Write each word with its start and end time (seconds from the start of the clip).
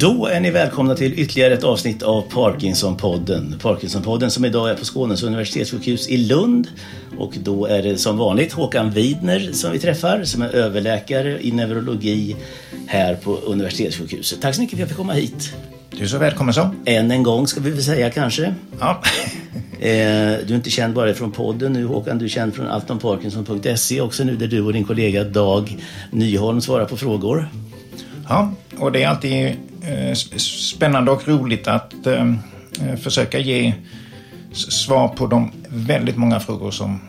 Då 0.00 0.26
är 0.26 0.40
ni 0.40 0.50
välkomna 0.50 0.94
till 0.94 1.18
ytterligare 1.18 1.54
ett 1.54 1.64
avsnitt 1.64 2.02
av 2.02 2.22
Parkinsonpodden. 2.22 3.54
Parkinsonpodden 3.62 4.30
som 4.30 4.44
idag 4.44 4.70
är 4.70 4.74
på 4.74 4.84
Skånes 4.84 5.22
universitetssjukhus 5.22 6.08
i 6.08 6.16
Lund. 6.16 6.68
Och 7.18 7.34
då 7.42 7.66
är 7.66 7.82
det 7.82 7.98
som 7.98 8.18
vanligt 8.18 8.52
Håkan 8.52 8.90
Widner 8.90 9.52
som 9.52 9.72
vi 9.72 9.78
träffar 9.78 10.24
som 10.24 10.42
är 10.42 10.48
överläkare 10.48 11.38
i 11.42 11.52
neurologi 11.52 12.36
här 12.86 13.14
på 13.14 13.36
universitetssjukhuset. 13.36 14.40
Tack 14.42 14.54
så 14.54 14.60
mycket 14.60 14.76
för 14.76 14.76
att 14.76 14.80
jag 14.80 14.88
fick 14.88 14.96
komma 14.96 15.12
hit. 15.12 15.54
Du 15.90 16.02
är 16.02 16.06
så 16.06 16.18
välkommen 16.18 16.54
så. 16.54 16.70
Än 16.84 17.10
en 17.10 17.22
gång 17.22 17.46
ska 17.46 17.60
vi 17.60 17.70
väl 17.70 17.82
säga 17.82 18.10
kanske. 18.10 18.54
Ja. 18.80 19.02
Eh, 19.80 20.38
du 20.46 20.52
är 20.52 20.54
inte 20.54 20.70
känd 20.70 20.94
bara 20.94 21.14
från 21.14 21.32
podden 21.32 21.72
nu 21.72 21.84
Håkan, 21.84 22.18
du 22.18 22.24
är 22.24 22.28
känd 22.28 22.54
från 22.54 22.66
altonparkinson.se 22.66 24.00
också 24.00 24.24
nu 24.24 24.36
där 24.36 24.46
du 24.46 24.62
och 24.62 24.72
din 24.72 24.84
kollega 24.84 25.24
Dag 25.24 25.76
Nyholm 26.10 26.60
svarar 26.60 26.84
på 26.84 26.96
frågor. 26.96 27.48
ja, 28.28 28.52
och 28.78 28.92
det 28.92 29.02
är 29.02 29.08
alltid 29.08 29.56
spännande 30.38 31.10
och 31.10 31.28
roligt 31.28 31.68
att 31.68 32.06
eh, 32.06 32.34
försöka 33.02 33.38
ge 33.38 33.74
svar 34.52 35.08
på 35.08 35.26
de 35.26 35.52
väldigt 35.68 36.16
många 36.16 36.40
frågor 36.40 36.70
som 36.70 37.00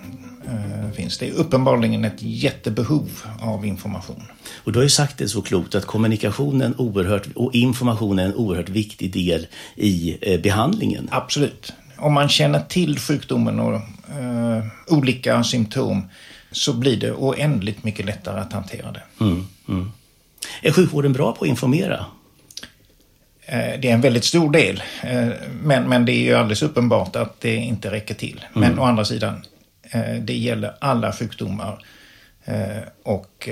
eh, 0.48 0.92
finns. 0.92 1.18
Det 1.18 1.28
är 1.30 1.34
uppenbarligen 1.34 2.06
ett 2.06 2.22
jättebehov 2.22 3.10
av 3.42 3.66
information. 3.66 4.24
Och 4.64 4.72
du 4.72 4.80
har 4.80 4.84
ju 4.84 4.90
sagt 4.90 5.18
det 5.18 5.28
så 5.28 5.42
klokt 5.42 5.76
att 5.76 5.86
kommunikationen 5.86 6.76
oerhört, 6.78 7.28
och 7.36 7.56
information 7.56 8.20
är 8.20 8.26
en 8.26 8.36
oerhört 8.36 8.70
viktig 8.70 9.14
del 9.14 9.48
i 9.76 10.18
eh, 10.22 10.42
behandlingen. 10.42 11.08
Absolut. 11.12 11.74
Om 11.98 12.14
man 12.14 12.30
känner 12.30 12.60
till 12.60 13.00
sjukdomen 13.00 13.60
och 13.60 13.74
eh, 14.20 14.66
olika 14.88 15.44
symptom 15.44 16.04
så 16.52 16.74
blir 16.74 16.98
det 16.98 17.12
oändligt 17.12 17.84
mycket 17.84 18.06
lättare 18.06 18.40
att 18.40 18.54
hantera 18.54 18.92
det. 18.92 19.04
Är 20.62 20.72
sjukvården 20.72 21.14
bra 21.14 21.32
på 21.32 21.44
att 21.44 21.50
informera? 21.50 22.06
Eh, 23.52 23.80
Det 23.80 23.90
är 23.90 23.94
en 23.94 24.02
väldigt 24.02 24.24
stor 24.24 24.52
del. 24.52 24.84
eh, 25.04 25.28
Men, 25.64 25.90
men 25.90 26.06
det 26.06 26.12
är 26.12 26.24
ju 26.24 26.34
alldeles 26.34 26.62
uppenbart 26.62 27.16
att 27.16 27.42
det 27.42 27.56
inte 27.56 27.92
räcker 27.92 28.14
till. 28.16 28.46
Men 28.54 28.80
å 28.80 28.84
andra 28.84 29.06
sidan, 29.06 29.46
eh, 29.92 30.16
det 30.22 30.34
gäller 30.38 30.74
alla 30.82 31.14
sjukdomar. 31.14 31.86
Och 33.04 33.50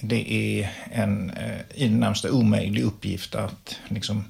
det 0.00 0.32
är 0.32 0.70
en 0.92 1.32
i 1.74 1.88
det 1.88 1.94
närmaste 1.94 2.30
omöjlig 2.30 2.82
uppgift 2.82 3.34
att 3.34 3.76
liksom, 3.88 4.24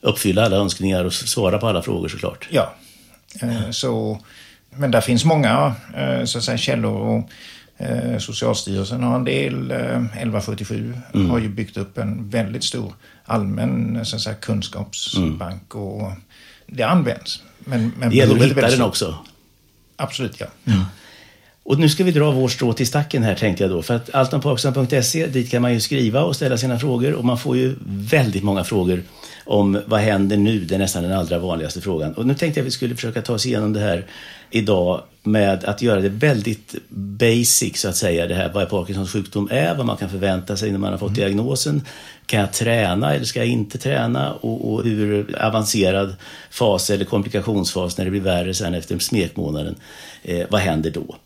Uppfylla 0.00 0.44
alla 0.44 0.56
önskningar 0.56 1.04
och 1.04 1.12
svara 1.12 1.58
på 1.58 1.66
alla 1.68 1.82
frågor 1.82 2.08
såklart. 2.08 2.48
ja. 2.50 2.74
Så, 3.70 4.20
men 4.70 4.90
där 4.90 5.00
finns 5.00 5.24
många 5.24 5.74
så 6.24 6.38
att 6.38 6.44
säga, 6.44 6.58
källor. 6.58 7.00
Och, 7.00 7.30
Socialstyrelsen 8.18 9.02
har 9.02 9.16
en 9.16 9.24
del. 9.24 9.70
eh, 9.70 9.78
1177 9.78 10.94
har 11.30 11.38
ju 11.38 11.48
byggt 11.48 11.76
upp 11.76 11.98
en 11.98 12.30
väldigt 12.30 12.64
stor 12.64 12.92
allmän 13.28 14.00
så 14.04 14.16
att 14.16 14.22
säga, 14.22 14.34
kunskapsbank. 14.34 15.74
Och 15.74 16.12
det 16.66 16.82
används. 16.82 17.42
Men, 17.58 17.92
men 17.98 18.10
Det 18.10 18.16
gäller 18.16 18.36
att 18.36 18.42
hitta 18.42 18.70
den 18.70 18.82
också. 18.82 19.18
Absolut, 19.96 20.40
ja. 20.40 20.46
Och 21.62 21.78
nu 21.78 21.88
ska 21.88 22.04
vi 22.04 22.12
dra 22.12 22.30
vår 22.30 22.48
strå 22.48 22.72
till 22.72 22.86
stacken 22.86 23.22
här 23.22 23.34
tänkte 23.34 23.64
jag 23.64 23.70
då. 23.70 23.82
För 23.82 23.94
att 23.94 24.14
altonparkinson.se, 24.14 25.26
dit 25.26 25.50
kan 25.50 25.62
man 25.62 25.72
ju 25.72 25.80
skriva 25.80 26.22
och 26.22 26.36
ställa 26.36 26.58
sina 26.58 26.78
frågor. 26.78 27.12
Och 27.12 27.24
man 27.24 27.38
får 27.38 27.56
ju 27.56 27.76
väldigt 27.86 28.42
många 28.42 28.64
frågor 28.64 29.02
om 29.48 29.82
vad 29.86 30.00
händer 30.00 30.36
nu? 30.36 30.58
Det 30.58 30.74
är 30.74 30.78
nästan 30.78 31.02
den 31.02 31.12
allra 31.12 31.38
vanligaste 31.38 31.80
frågan. 31.80 32.14
Och 32.14 32.26
nu 32.26 32.34
tänkte 32.34 32.60
jag 32.60 32.64
att 32.64 32.66
vi 32.66 32.70
skulle 32.70 32.94
försöka 32.94 33.22
ta 33.22 33.32
oss 33.32 33.46
igenom 33.46 33.72
det 33.72 33.80
här 33.80 34.06
idag 34.50 35.02
med 35.22 35.64
att 35.64 35.82
göra 35.82 36.00
det 36.00 36.08
väldigt 36.08 36.74
basic 36.88 37.80
så 37.80 37.88
att 37.88 37.96
säga. 37.96 38.26
Det 38.26 38.34
här 38.34 38.52
vad 38.52 38.70
Parkinsons 38.70 39.12
sjukdom 39.12 39.48
är, 39.50 39.74
vad 39.74 39.86
man 39.86 39.96
kan 39.96 40.10
förvänta 40.10 40.56
sig 40.56 40.72
när 40.72 40.78
man 40.78 40.92
har 40.92 40.98
fått 40.98 41.14
diagnosen. 41.14 41.82
Kan 42.26 42.40
jag 42.40 42.52
träna 42.52 43.14
eller 43.14 43.24
ska 43.24 43.38
jag 43.38 43.48
inte 43.48 43.78
träna? 43.78 44.32
Och, 44.32 44.72
och 44.72 44.84
hur 44.84 45.36
avancerad 45.40 46.16
fas 46.50 46.90
eller 46.90 47.04
komplikationsfas 47.04 47.98
när 47.98 48.04
det 48.04 48.10
blir 48.10 48.20
värre 48.20 48.54
sen 48.54 48.74
efter 48.74 48.98
smekmånaden. 48.98 49.74
Eh, 50.22 50.46
vad 50.50 50.60
händer 50.60 50.90
då? 50.90 51.16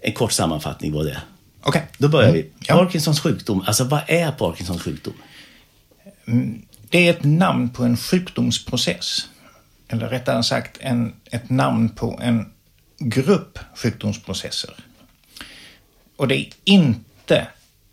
En 0.00 0.12
kort 0.12 0.32
sammanfattning 0.32 0.92
var 0.92 1.04
det. 1.04 1.18
Okej. 1.62 1.82
Då 1.98 2.08
börjar 2.08 2.32
vi. 2.32 2.46
Ja. 2.66 2.74
Parkinsons 2.74 3.20
sjukdom, 3.20 3.64
alltså 3.66 3.84
vad 3.84 4.00
är 4.06 4.30
Parkinsons 4.30 4.82
sjukdom? 4.82 5.14
Det 6.88 7.08
är 7.08 7.10
ett 7.10 7.24
namn 7.24 7.68
på 7.68 7.84
en 7.84 7.96
sjukdomsprocess. 7.96 9.28
Eller 9.88 10.08
rättare 10.08 10.42
sagt 10.42 10.78
en, 10.80 11.14
ett 11.30 11.50
namn 11.50 11.88
på 11.88 12.20
en 12.22 12.52
grupp 12.98 13.58
sjukdomsprocesser. 13.76 14.74
Och 16.16 16.28
det 16.28 16.36
är 16.36 16.48
inte 16.64 17.46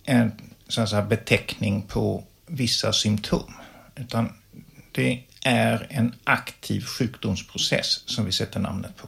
en 0.04 0.32
så 0.68 0.82
att 0.82 0.90
säga, 0.90 1.02
beteckning 1.02 1.82
på 1.82 2.24
vissa 2.46 2.94
symptom. 2.94 3.54
Utan 3.96 4.34
det 4.92 5.20
är 5.44 5.88
en 5.90 6.16
aktiv 6.24 6.82
sjukdomsprocess 6.82 8.04
som 8.06 8.26
vi 8.26 8.32
sätter 8.32 8.60
namnet 8.60 8.98
på. 8.98 9.08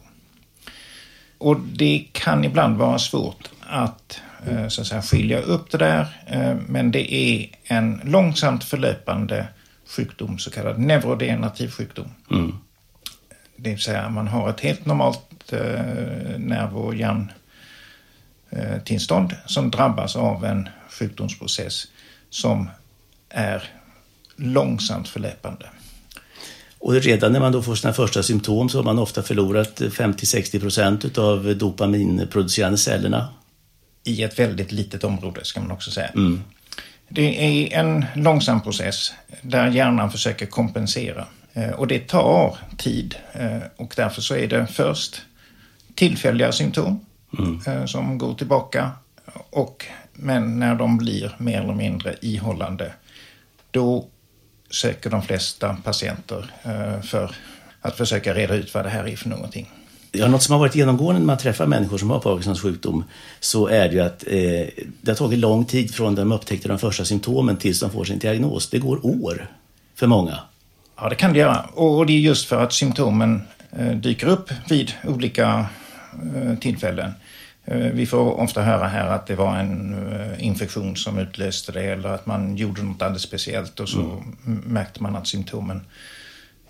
Och 1.38 1.60
det 1.60 2.06
kan 2.12 2.44
ibland 2.44 2.78
vara 2.78 3.00
svårt 3.00 3.50
att, 3.62 4.22
eh, 4.48 4.68
så 4.68 4.82
att 4.82 4.88
säga, 4.88 5.02
skilja 5.02 5.40
upp 5.40 5.72
det 5.72 5.78
där. 5.78 6.22
Eh, 6.28 6.56
men 6.68 6.92
det 6.92 7.14
är 7.14 7.50
en 7.64 8.02
långsamt 8.04 8.64
förlöpande 8.64 9.48
sjukdom, 9.88 10.40
så 10.40 10.52
kallad 10.52 10.80
neurodegenerativ 10.80 11.70
sjukdom. 11.70 12.10
Det 13.56 13.70
vill 13.70 13.80
säga 13.80 14.10
man 14.10 14.28
har 14.28 14.50
ett 14.50 14.60
helt 14.60 14.86
normalt 14.86 15.54
eh, 15.54 15.60
nerv 16.38 16.78
och 16.78 16.96
hjärntillstånd 16.96 19.36
som 19.46 19.72
drabbas 19.72 20.16
av 20.16 20.46
en 20.46 20.70
sjukdomsprocess 20.90 21.88
som 22.30 22.70
är 23.30 23.64
långsamt 24.36 25.08
förlöpande. 25.08 25.66
Och 26.80 26.94
redan 26.94 27.32
när 27.32 27.40
man 27.40 27.52
då 27.52 27.62
får 27.62 27.76
sina 27.76 27.94
första 27.94 28.24
symptom 28.24 28.70
så 28.70 28.78
har 28.78 28.84
man 28.84 29.00
ofta 29.00 29.24
förlorat 29.24 29.82
50-60 29.82 30.60
procent 30.60 31.18
av 31.18 31.58
dopaminproducerande 31.58 32.78
cellerna. 32.78 33.28
i 34.04 34.24
ett 34.24 34.40
väldigt 34.40 34.72
litet 34.72 35.04
område, 35.04 35.40
ska 35.44 35.62
man 35.62 35.72
också 35.72 35.92
säga. 35.92 36.12
Det 37.10 37.66
är 37.74 37.80
en 37.80 38.06
långsam 38.16 38.62
process 38.62 39.14
där 39.42 39.68
hjärnan 39.72 40.12
försöker 40.12 40.46
kompensera. 40.46 41.28
Eh, 41.54 41.70
Och 41.70 41.88
det 41.88 42.08
tar 42.08 42.58
tid. 42.78 43.16
Eh, 43.34 43.58
Och 43.76 43.94
därför 43.96 44.22
så 44.22 44.36
är 44.36 44.48
det 44.48 44.68
först 44.68 45.22
tillfälliga 45.96 46.52
symptom 46.52 47.06
eh, 47.68 47.86
som 47.86 48.18
går 48.18 48.34
tillbaka. 48.36 48.92
Och, 49.50 49.86
men 50.14 50.60
när 50.60 50.76
de 50.76 50.98
blir 50.98 51.36
mer 51.38 51.62
eller 51.62 51.74
mindre 51.74 52.16
ihållande, 52.22 52.94
då 53.72 54.06
söker 54.70 55.10
de 55.10 55.22
flesta 55.22 55.78
patienter 55.84 56.52
för 57.04 57.36
att 57.82 57.98
försöka 57.98 58.34
reda 58.34 58.56
ut 58.56 58.74
vad 58.74 58.86
det 58.86 58.90
här 58.90 59.08
är 59.08 59.16
för 59.16 59.30
någonting. 59.30 59.70
Ja, 60.18 60.28
något 60.28 60.44
som 60.44 60.54
har 60.54 60.60
varit 60.60 60.76
genomgående 60.76 61.20
när 61.20 61.26
man 61.26 61.38
träffar 61.38 61.66
människor 61.66 61.98
som 61.98 62.10
har 62.10 62.20
Parkinsons 62.20 62.62
sjukdom 62.62 63.04
så 63.40 63.68
är 63.68 63.88
det 63.90 63.94
ju 63.96 64.02
att 64.02 64.24
eh, 64.28 64.84
det 65.02 65.12
har 65.12 65.16
tagit 65.16 65.40
lång 65.40 65.66
tid 65.66 65.94
från 65.96 66.16
de 66.16 66.32
upptäckte 66.32 66.68
de 66.68 66.80
första 66.80 67.06
symptomen 67.06 67.58
tills 67.58 67.80
de 67.80 67.90
får 67.92 68.06
sin 68.06 68.20
diagnos. 68.20 68.70
Det 68.70 68.80
går 68.80 69.06
år 69.06 69.48
för 69.96 70.08
många. 70.08 70.40
Ja, 70.98 71.10
det 71.10 71.16
kan 71.16 71.34
det 71.34 71.40
göra. 71.40 71.62
Och 71.74 72.06
det 72.06 72.14
är 72.14 72.20
just 72.20 72.46
för 72.48 72.64
att 72.64 72.74
symptomen 72.74 73.42
eh, 73.72 73.92
dyker 73.92 74.28
upp 74.28 74.50
vid 74.70 74.92
olika 75.08 75.66
eh, 76.36 76.56
tillfällen. 76.60 77.12
Eh, 77.66 77.78
vi 77.78 78.06
får 78.06 78.40
ofta 78.40 78.62
höra 78.62 78.88
här 78.88 79.08
att 79.08 79.28
det 79.28 79.36
var 79.36 79.56
en 79.58 79.94
eh, 80.14 80.46
infektion 80.46 80.96
som 80.96 81.20
utlöste 81.20 81.72
det 81.72 81.84
eller 81.84 82.10
att 82.10 82.26
man 82.26 82.58
gjorde 82.58 82.84
något 82.84 83.02
alldeles 83.02 83.22
speciellt 83.22 83.80
och 83.80 83.90
så 83.90 84.00
m- 84.46 84.64
märkte 84.66 85.04
man 85.04 85.16
att 85.16 85.28
symptomen 85.28 85.82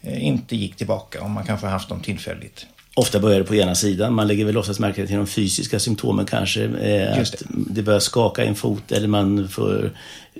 eh, 0.02 0.26
inte 0.26 0.56
gick 0.56 0.76
tillbaka 0.76 1.22
och 1.24 1.30
man 1.30 1.46
kanske 1.46 1.68
haft 1.68 1.90
dem 1.90 2.00
tillfälligt. 2.00 2.66
Ofta 2.98 3.20
börjar 3.20 3.40
det 3.40 3.46
på 3.46 3.56
ena 3.56 3.76
sidan. 3.76 4.14
Man 4.14 4.28
lägger 4.28 4.46
väl 4.46 4.58
oftast 4.58 4.80
märke 4.80 5.08
till 5.08 5.16
de 5.16 5.28
fysiska 5.28 5.80
symptomen 5.80 6.26
kanske. 6.26 6.64
Eh, 6.64 7.18
Just 7.18 7.34
att 7.36 7.42
det 7.50 7.82
börjar 7.82 8.00
skaka 8.00 8.44
i 8.44 8.48
en 8.48 8.56
fot 8.56 8.92
eller 8.92 9.08
man 9.08 9.50
får 9.50 9.92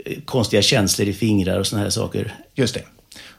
eh, 0.06 0.18
konstiga 0.26 0.62
känslor 0.62 1.08
i 1.08 1.14
fingrar 1.14 1.60
och 1.60 1.68
såna 1.68 1.82
här 1.82 1.90
saker. 1.90 2.34
Just 2.54 2.74
det. 2.74 2.82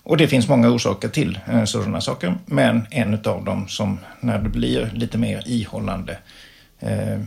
Och 0.03 0.17
det 0.17 0.29
finns 0.29 0.49
många 0.49 0.71
orsaker 0.71 1.09
till 1.09 1.39
eh, 1.47 1.65
sådana 1.65 2.01
saker. 2.01 2.39
Men 2.47 2.87
en 2.91 3.15
av 3.15 3.45
dem 3.45 3.69
som 3.69 3.99
när 4.21 4.39
det 4.39 4.49
blir 4.49 4.91
lite 4.95 5.19
mer 5.19 5.43
ihållande 5.47 6.19
eh, 6.81 7.13
eh, 7.13 7.21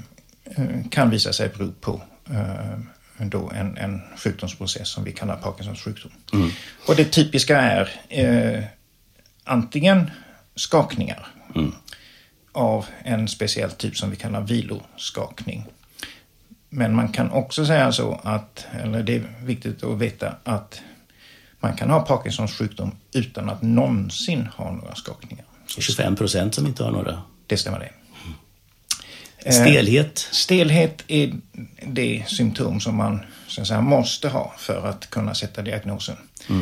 kan 0.91 1.09
visa 1.09 1.33
sig 1.33 1.49
bero 1.57 1.71
på 1.81 2.01
eh, 2.29 3.25
då 3.25 3.51
en, 3.55 3.77
en 3.77 4.01
sjukdomsprocess 4.17 4.89
som 4.89 5.03
vi 5.03 5.11
kallar 5.11 5.35
Parkinsons 5.35 5.81
sjukdom. 5.81 6.11
Mm. 6.33 6.49
Och 6.87 6.95
det 6.95 7.05
typiska 7.05 7.61
är 7.61 7.89
eh, 8.09 8.63
antingen 9.43 10.11
skakningar 10.55 11.27
Mm. 11.55 11.71
av 12.51 12.85
en 13.03 13.27
speciell 13.27 13.71
typ 13.71 13.97
som 13.97 14.09
vi 14.09 14.15
kallar 14.15 14.41
viloskakning. 14.41 15.65
Men 16.69 16.95
man 16.95 17.09
kan 17.11 17.31
också 17.31 17.65
säga 17.65 17.91
så 17.91 18.19
att, 18.23 18.67
eller 18.71 19.03
det 19.03 19.15
är 19.15 19.23
viktigt 19.43 19.83
att 19.83 19.97
veta 19.97 20.35
att 20.43 20.81
man 21.59 21.75
kan 21.75 21.89
ha 21.89 22.01
Parkinsons 22.01 22.53
sjukdom 22.53 22.91
utan 23.13 23.49
att 23.49 23.61
någonsin 23.61 24.49
ha 24.55 24.71
några 24.71 24.95
skakningar. 24.95 25.45
Så 25.67 25.81
25 25.81 26.15
procent 26.15 26.55
som 26.55 26.67
inte 26.67 26.83
har 26.83 26.91
några. 26.91 27.21
det 27.47 27.57
stämmer 27.57 27.79
det. 27.79 27.91
Eh, 29.37 29.51
Stelhet. 29.51 30.17
Stelhet 30.17 31.03
är 31.07 31.33
det 31.87 32.23
symptom 32.27 32.79
som 32.79 32.95
man 32.95 33.19
så 33.47 33.65
säga, 33.65 33.81
måste 33.81 34.29
ha 34.29 34.53
för 34.57 34.87
att 34.87 35.09
kunna 35.09 35.35
sätta 35.35 35.61
diagnosen. 35.61 36.15
Eh, 36.49 36.55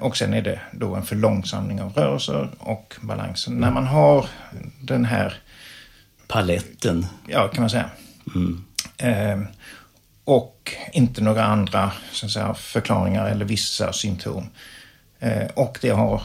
och 0.00 0.16
sen 0.16 0.34
är 0.34 0.42
det 0.42 0.60
då 0.72 0.94
en 0.94 1.02
förlångsamling 1.02 1.82
av 1.82 1.92
rörelser 1.92 2.48
och 2.58 2.94
balansen. 3.00 3.54
När 3.54 3.70
man 3.70 3.86
har 3.86 4.26
den 4.80 5.04
här, 5.04 5.34
Paletten. 6.28 7.06
ja 7.26 7.48
kan 7.48 7.62
man 7.62 7.70
säga, 7.70 7.90
eh, 8.96 9.40
och 10.24 10.74
inte 10.92 11.22
några 11.22 11.44
andra 11.44 11.92
så 12.12 12.28
säga, 12.28 12.54
förklaringar 12.54 13.26
eller 13.26 13.44
vissa 13.44 13.92
symptom. 13.92 14.48
Eh, 15.18 15.46
och 15.54 15.78
det 15.82 15.90
har 15.90 16.22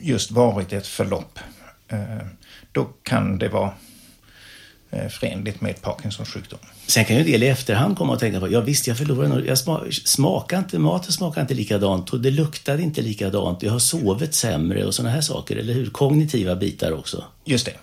just 0.00 0.30
varit 0.30 0.72
ett 0.72 0.86
förlopp. 0.86 1.38
Eh, 1.88 2.26
då 2.72 2.84
kan 2.84 3.38
det 3.38 3.48
vara 3.48 3.66
eh, 3.66 3.72
förenligt 5.10 5.60
med 5.60 5.82
Parkinsons 5.82 6.28
sjukdom. 6.28 6.58
Sen 6.86 7.04
kan 7.04 7.16
ju 7.16 7.22
en 7.22 7.30
del 7.30 7.42
i 7.42 7.48
efterhand 7.48 7.98
komma 7.98 8.12
och 8.12 8.18
tänka 8.18 8.40
på, 8.40 8.52
ja 8.52 8.60
visst 8.60 8.86
jag 8.86 8.98
förlorade 8.98 9.28
något. 9.28 9.44
Jag 9.44 9.58
sma, 9.58 9.84
smakar 10.04 10.58
inte, 10.58 10.78
maten 10.78 11.12
smakar 11.12 11.40
inte 11.40 11.54
likadant 11.54 12.10
och 12.10 12.20
det 12.20 12.30
luktade 12.30 12.82
inte 12.82 13.02
likadant. 13.02 13.62
Jag 13.62 13.72
har 13.72 13.78
sovit 13.78 14.34
sämre 14.34 14.84
och 14.84 14.94
sådana 14.94 15.14
här 15.14 15.20
saker, 15.20 15.56
eller 15.56 15.74
hur? 15.74 15.90
Kognitiva 15.90 16.56
bitar 16.56 16.92
också. 16.92 17.24
Just 17.44 17.66
det. 17.66 17.74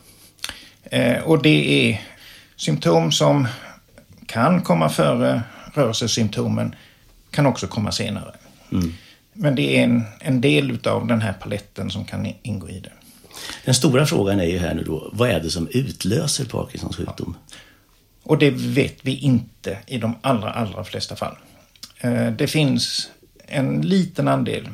Eh, 0.98 1.24
och 1.24 1.42
det 1.42 1.90
är 1.90 2.02
symptom 2.56 3.12
som 3.12 3.48
kan 4.26 4.62
komma 4.62 4.90
före 4.90 5.42
rörelsesymptomen, 5.74 6.76
kan 7.32 7.46
också 7.46 7.68
komma 7.68 7.92
senare. 7.92 8.36
Men 9.34 9.56
det 9.56 9.78
är 9.78 9.84
en, 9.84 10.04
en 10.20 10.42
del 10.42 10.80
av 10.88 11.08
den 11.08 11.22
här 11.22 11.34
paletten 11.34 11.90
som 11.90 12.06
kan 12.06 12.28
ingå 12.42 12.70
i 12.70 12.80
det. 12.80 12.92
Den 13.66 13.74
stora 13.74 14.06
frågan 14.06 14.40
är 14.40 14.46
ju 14.46 14.58
här 14.58 14.74
nu 14.74 14.84
då, 14.84 15.10
vad 15.14 15.30
är 15.30 15.40
det 15.40 15.50
som 15.50 15.68
utlöser 15.72 16.46
Parkinsons 16.46 16.96
sjukdom? 16.96 17.36
Och 18.24 18.38
det 18.38 18.50
vet 18.50 18.96
vi 19.02 19.18
inte 19.18 19.78
i 19.88 19.98
de 19.98 20.16
allra, 20.22 20.52
allra 20.52 20.84
flesta 20.84 21.16
fall. 21.16 21.36
Eh, 22.00 22.32
Det 22.32 22.48
finns 22.48 23.12
en 23.48 23.82
liten 23.82 24.28
andel, 24.28 24.70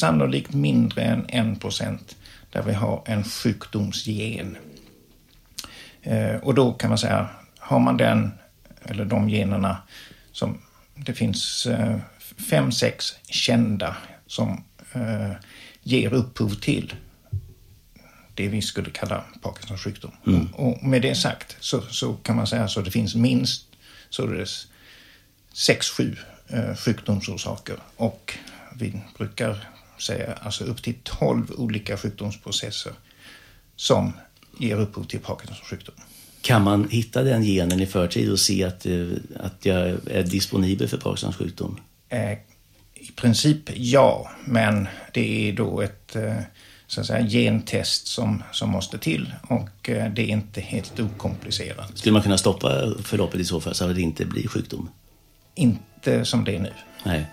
sannolikt 0.00 0.54
mindre 0.54 1.02
än 1.02 1.26
en 1.28 1.56
procent, 1.56 2.16
där 2.50 2.62
vi 2.62 2.72
har 2.72 3.02
en 3.06 3.24
sjukdomsgen. 3.24 4.56
Eh, 6.02 6.36
Och 6.36 6.54
då 6.54 6.72
kan 6.72 6.88
man 6.88 6.98
säga, 6.98 7.28
har 7.58 7.78
man 7.78 7.96
den, 7.96 8.32
eller 8.84 9.04
de 9.04 9.28
generna, 9.28 9.76
som 10.32 10.58
det 10.94 11.14
finns 11.14 11.66
eh, 11.66 11.96
fem, 12.50 12.72
sex 12.72 13.14
kända 13.28 13.96
som 14.26 14.64
ger 15.82 16.12
upphov 16.12 16.54
till 16.54 16.94
det 18.38 18.48
vi 18.48 18.62
skulle 18.62 18.90
kalla 18.90 19.24
Parkinsons 19.42 19.80
sjukdom. 19.80 20.12
Och 20.52 20.84
med 20.84 21.02
det 21.02 21.14
sagt 21.14 21.56
så, 21.60 21.82
så 21.82 22.14
kan 22.14 22.36
man 22.36 22.46
säga 22.46 22.68
så 22.68 22.80
det 22.80 22.90
finns 22.90 23.14
minst 23.14 23.66
således 24.10 24.66
sex, 25.52 25.90
sju 25.90 26.16
eh, 26.48 26.76
sjukdomsorsaker 26.76 27.76
och 27.96 28.38
vi 28.74 29.00
brukar 29.18 29.68
säga 29.98 30.34
alltså 30.34 30.64
upp 30.64 30.82
till 30.82 30.94
12 31.02 31.50
olika 31.56 31.96
sjukdomsprocesser 31.96 32.92
som 33.76 34.12
ger 34.58 34.76
upphov 34.76 35.04
till 35.04 35.20
Parkinsons 35.20 35.60
sjukdom. 35.60 35.94
Kan 36.40 36.62
man 36.62 36.88
hitta 36.88 37.22
den 37.22 37.42
genen 37.42 37.80
i 37.80 37.86
förtid 37.86 38.32
och 38.32 38.40
se 38.40 38.64
att, 38.64 38.86
eh, 38.86 39.08
att 39.40 39.66
jag 39.66 39.88
är 40.06 40.22
disponibel 40.22 40.88
för 40.88 40.96
Parkinsons 40.96 41.36
sjukdom? 41.36 41.80
Eh, 42.08 42.32
I 42.94 43.12
princip 43.16 43.70
ja, 43.76 44.30
men 44.44 44.88
det 45.12 45.48
är 45.48 45.52
då 45.52 45.80
ett 45.80 46.16
eh, 46.16 46.36
så 46.88 47.00
att 47.00 47.06
säga, 47.06 47.28
gentest 47.28 48.06
som, 48.06 48.42
som 48.52 48.70
måste 48.70 48.98
till 48.98 49.34
och 49.48 49.88
eh, 49.88 50.12
det 50.12 50.22
är 50.22 50.26
inte 50.26 50.60
helt 50.60 51.00
okomplicerat. 51.00 51.98
Skulle 51.98 52.12
man 52.12 52.22
kunna 52.22 52.38
stoppa 52.38 52.92
förloppet 53.02 53.40
i 53.40 53.44
så 53.44 53.60
fall 53.60 53.74
så 53.74 53.84
att 53.84 53.94
det 53.94 54.02
inte 54.02 54.24
blir 54.24 54.48
sjukdom? 54.48 54.90
Inte 55.54 56.24
som 56.24 56.44
det 56.44 56.56
är 56.56 56.60
nu. 56.60 56.72
Nej. 57.04 57.26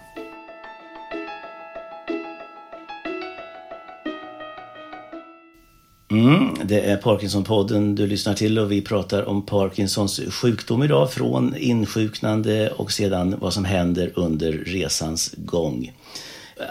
Mm, 6.12 6.56
det 6.64 6.80
är 6.80 6.98
Parkinson-podden 6.98 7.96
du 7.96 8.08
lyssnar 8.08 8.34
till 8.34 8.60
och 8.60 8.72
vi 8.72 8.82
pratar 8.82 9.30
om 9.30 9.46
Parkinsons 9.46 10.22
sjukdom 10.30 10.84
idag 10.84 11.12
från 11.12 11.56
insjuknande 11.58 12.70
och 12.72 12.92
sedan 12.92 13.36
vad 13.40 13.54
som 13.54 13.66
händer 13.66 14.12
under 14.16 14.52
resans 14.52 15.36
gång. 15.38 15.92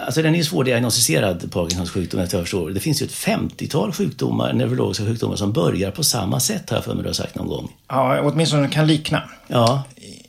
Alltså 0.05 0.21
den 0.21 0.33
är 0.33 0.37
ju 0.37 0.43
svårdiagnostiserad, 0.43 1.51
Parkinsons 1.51 1.91
sjukdom, 1.91 2.19
efter 2.19 2.37
jag 2.37 2.43
förstår. 2.43 2.69
Det 2.69 2.79
finns 2.79 3.01
ju 3.01 3.05
ett 3.05 3.11
50-tal 3.11 3.91
sjukdomar, 3.91 4.53
neurologiska 4.53 5.05
sjukdomar 5.05 5.35
som 5.35 5.53
börjar 5.53 5.91
på 5.91 6.03
samma 6.03 6.39
sätt, 6.39 6.69
har 6.69 6.77
jag 6.77 6.83
för 6.83 6.93
mig 6.93 7.03
du 7.03 7.09
har 7.09 7.13
sagt 7.13 7.35
någon 7.35 7.47
gång. 7.47 7.71
Ja, 7.87 8.21
åtminstone 8.21 8.69
kan 8.69 8.87
likna. 8.87 9.23
Ja, 9.47 9.83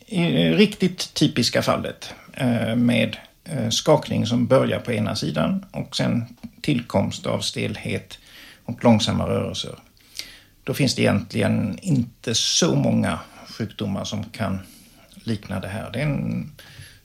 I 0.06 0.20
riktigt 0.50 1.14
typiska 1.14 1.62
fallet 1.62 2.14
eh, 2.32 2.76
med 2.76 3.17
eh, 3.44 3.69
skakning 3.70 4.26
som 4.26 4.47
börjar 4.47 4.81
på 4.81 4.93
ena 4.93 5.17
sidan 5.17 5.64
och 5.73 5.97
sen 5.97 6.25
tillkomst 6.62 7.26
av 7.26 7.41
stelhet 7.41 8.19
och 8.64 8.85
långsamma 8.85 9.26
rörelser. 9.26 9.75
Då 10.64 10.75
finns 10.75 10.94
det 10.94 11.02
egentligen 11.02 11.79
inte 11.82 12.35
så 12.35 12.75
många 12.75 13.19
sjukdomar 13.59 14.05
som 14.05 14.25
kan 14.25 14.59
likna 15.14 15.61
det 15.61 15.69
här. 15.69 15.91
Det 15.93 15.99
är 15.99 16.05
en, 16.05 16.52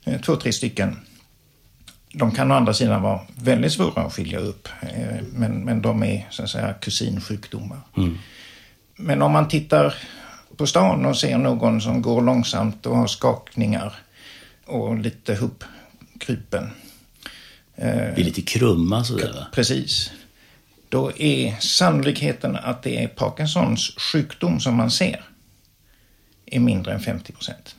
eh, 0.04 0.20
två, 0.20 0.36
tre 0.36 0.52
stycken. 0.52 0.96
De 2.14 2.30
kan 2.32 2.50
å 2.52 2.54
andra 2.54 2.74
sidan 2.74 3.02
vara 3.02 3.20
väldigt 3.36 3.72
svåra 3.72 4.02
att 4.02 4.12
skilja 4.12 4.38
upp, 4.38 4.68
eh, 4.82 5.22
men, 5.32 5.64
men 5.64 5.82
de 5.82 6.02
är 6.02 6.26
så 6.30 6.42
att 6.42 6.50
säga 6.50 6.74
kusinsjukdomar. 6.74 7.80
Men 8.96 9.22
om 9.22 9.32
man 9.32 9.48
tittar 9.48 9.94
på 10.56 10.66
stan 10.66 11.06
och 11.06 11.16
ser 11.16 11.38
någon 11.38 11.80
som 11.80 12.02
går 12.02 12.22
långsamt 12.22 12.86
och 12.86 12.96
har 12.96 13.06
skakningar 13.06 13.94
och 14.66 14.98
lite 14.98 15.34
hopkrypen. 15.34 16.70
vi 17.76 17.82
är 18.20 18.24
lite 18.24 18.42
krumma 18.42 19.04
sådär 19.04 19.32
va? 19.32 19.46
Precis. 19.52 20.10
Då 20.88 21.12
är 21.16 21.56
sannolikheten 21.60 22.56
att 22.56 22.82
det 22.82 23.04
är 23.04 23.08
Parkinsons 23.08 23.94
sjukdom 24.12 24.60
som 24.60 24.76
man 24.76 24.90
ser 24.90 25.24
är 26.46 26.60
mindre 26.60 26.92
än 26.92 27.00
50 27.00 27.32
procent. 27.32 27.76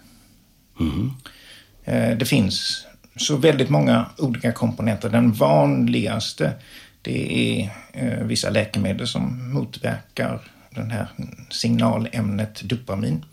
Eh, 1.84 2.18
Det 2.18 2.26
finns 2.26 2.86
så 3.16 3.38
väldigt 3.38 3.70
många 3.70 4.06
olika 4.18 4.52
komponenter. 4.52 5.10
Den 5.10 5.32
vanligaste 5.32 6.54
det 7.02 7.34
är 7.34 7.70
eh, 7.94 8.24
vissa 8.24 8.50
läkemedel 8.50 9.08
som 9.08 9.54
motverkar 9.54 10.42
den 10.70 10.92
här 10.92 11.08
signalämnet 11.50 12.62
dopamin. 12.62 13.26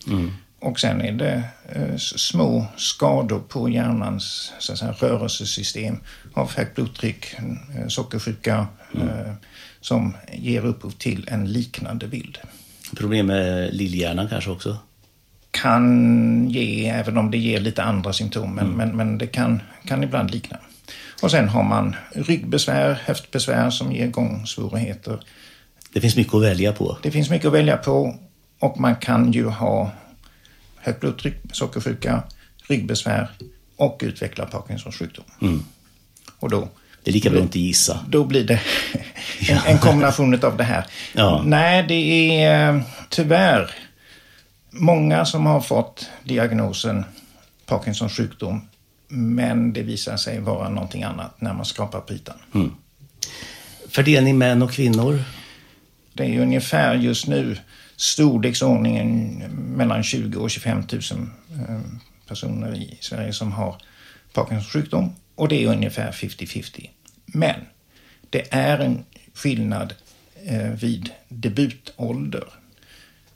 Och 0.61 0.81
sen 0.81 1.01
är 1.01 1.13
det 1.13 1.43
eh, 1.69 1.97
små 1.97 2.67
skador 2.77 3.41
på 3.49 3.69
hjärnans 3.69 4.53
så 4.59 4.73
att 4.73 4.79
säga, 4.79 4.93
rörelsesystem 4.93 5.97
av 6.35 6.53
högt 6.57 6.75
blodtryck, 6.75 7.35
eh, 7.39 7.89
sockersjuka 7.89 8.67
eh, 8.95 9.33
som 9.81 10.17
ger 10.33 10.67
upphov 10.67 10.91
till 10.91 11.29
en 11.29 11.53
liknande 11.53 12.07
bild. 12.07 12.39
Problem 12.97 13.27
med 13.27 13.75
lillhjärnan 13.75 14.29
kanske 14.29 14.51
också? 14.51 14.79
Kan 15.51 16.49
ge, 16.51 16.87
även 16.89 17.17
om 17.17 17.31
det 17.31 17.39
ger 17.39 17.61
lite 17.61 17.83
andra 17.83 18.13
symptom, 18.13 18.55
men, 18.55 18.69
men, 18.71 18.97
men 18.97 19.19
det 19.19 19.27
kan, 19.27 19.63
kan 19.85 20.05
ibland 20.05 20.31
likna. 20.31 20.57
Och 21.23 21.31
sen 21.31 21.49
har 21.49 21.63
man 21.63 21.97
ryggbesvär, 22.15 23.01
höftbesvär 23.05 23.71
som 23.71 23.93
ger 23.93 24.07
gångsvårigheter. 24.07 25.21
Det 25.93 26.01
finns 26.01 26.17
mycket 26.17 26.35
att 26.35 26.43
välja 26.43 26.73
på. 26.73 26.99
Det 27.03 27.11
finns 27.11 27.31
mycket 27.31 27.47
att 27.47 27.53
välja 27.53 27.77
på 27.77 28.17
och 28.59 28.81
man 28.81 28.97
kan 28.97 29.33
ju 29.33 29.47
ha 29.47 29.91
högt 30.77 31.01
blodtryck, 31.01 31.35
sockersjuka, 31.53 32.23
ryggbesvär 32.69 33.29
och 33.77 34.01
utveckla 34.05 34.47
Parkinsons 34.47 34.97
sjukdom. 34.97 35.25
Och 36.39 36.51
då, 36.51 36.69
Det 37.05 37.11
är 37.11 37.13
lika 37.13 37.31
bra 37.31 37.39
att 37.39 37.45
inte 37.45 37.61
gissa. 37.61 38.01
då 38.09 38.25
blir 38.25 38.45
det 38.45 38.61
en, 39.51 39.59
en 39.67 39.79
kombination 39.79 40.45
av 40.45 40.57
det 40.57 40.65
här. 40.65 40.85
Ja. 41.13 41.43
Nej, 41.47 41.85
det 41.89 41.95
är 42.45 42.75
eh, 42.75 42.81
tyvärr 43.09 43.71
många 44.71 45.25
som 45.25 45.47
har 45.47 45.61
fått 45.61 46.11
diagnosen 46.25 47.05
Parkinsons 47.67 48.17
sjukdom 48.17 48.69
men 49.09 49.73
det 49.73 49.83
visar 49.83 50.17
sig 50.17 50.41
vara 50.41 50.69
någonting 50.69 51.03
annat 51.03 51.41
när 51.41 51.55
man 51.55 51.65
skrapar 51.65 52.01
på 52.01 52.13
ytan. 52.13 52.39
Fördelning 53.89 54.39
män 54.39 54.63
och 54.63 54.73
kvinnor? 54.73 55.23
Det 56.13 56.25
är 56.25 56.41
ungefär 56.41 56.95
just 56.95 57.27
nu 57.27 57.59
storleksordningen 57.97 59.37
mellan 59.77 60.03
20 60.03 60.39
och 60.39 60.51
25 60.51 60.83
000 60.93 61.01
eh, 61.69 61.81
personer 62.29 62.75
i 62.75 62.99
Sverige 63.01 63.33
som 63.33 63.53
har 63.53 63.77
Parkinsons 64.33 64.73
sjukdom 64.73 65.15
och 65.35 65.49
det 65.49 65.65
är 65.65 65.69
ungefär 65.69 66.13
50-50. 66.13 66.89
Men 67.27 67.61
det 68.31 68.47
är 68.51 68.79
en 68.79 69.05
skillnad 69.35 69.95
eh, 70.45 70.71
vid 70.71 71.11
debutålder. 71.29 72.45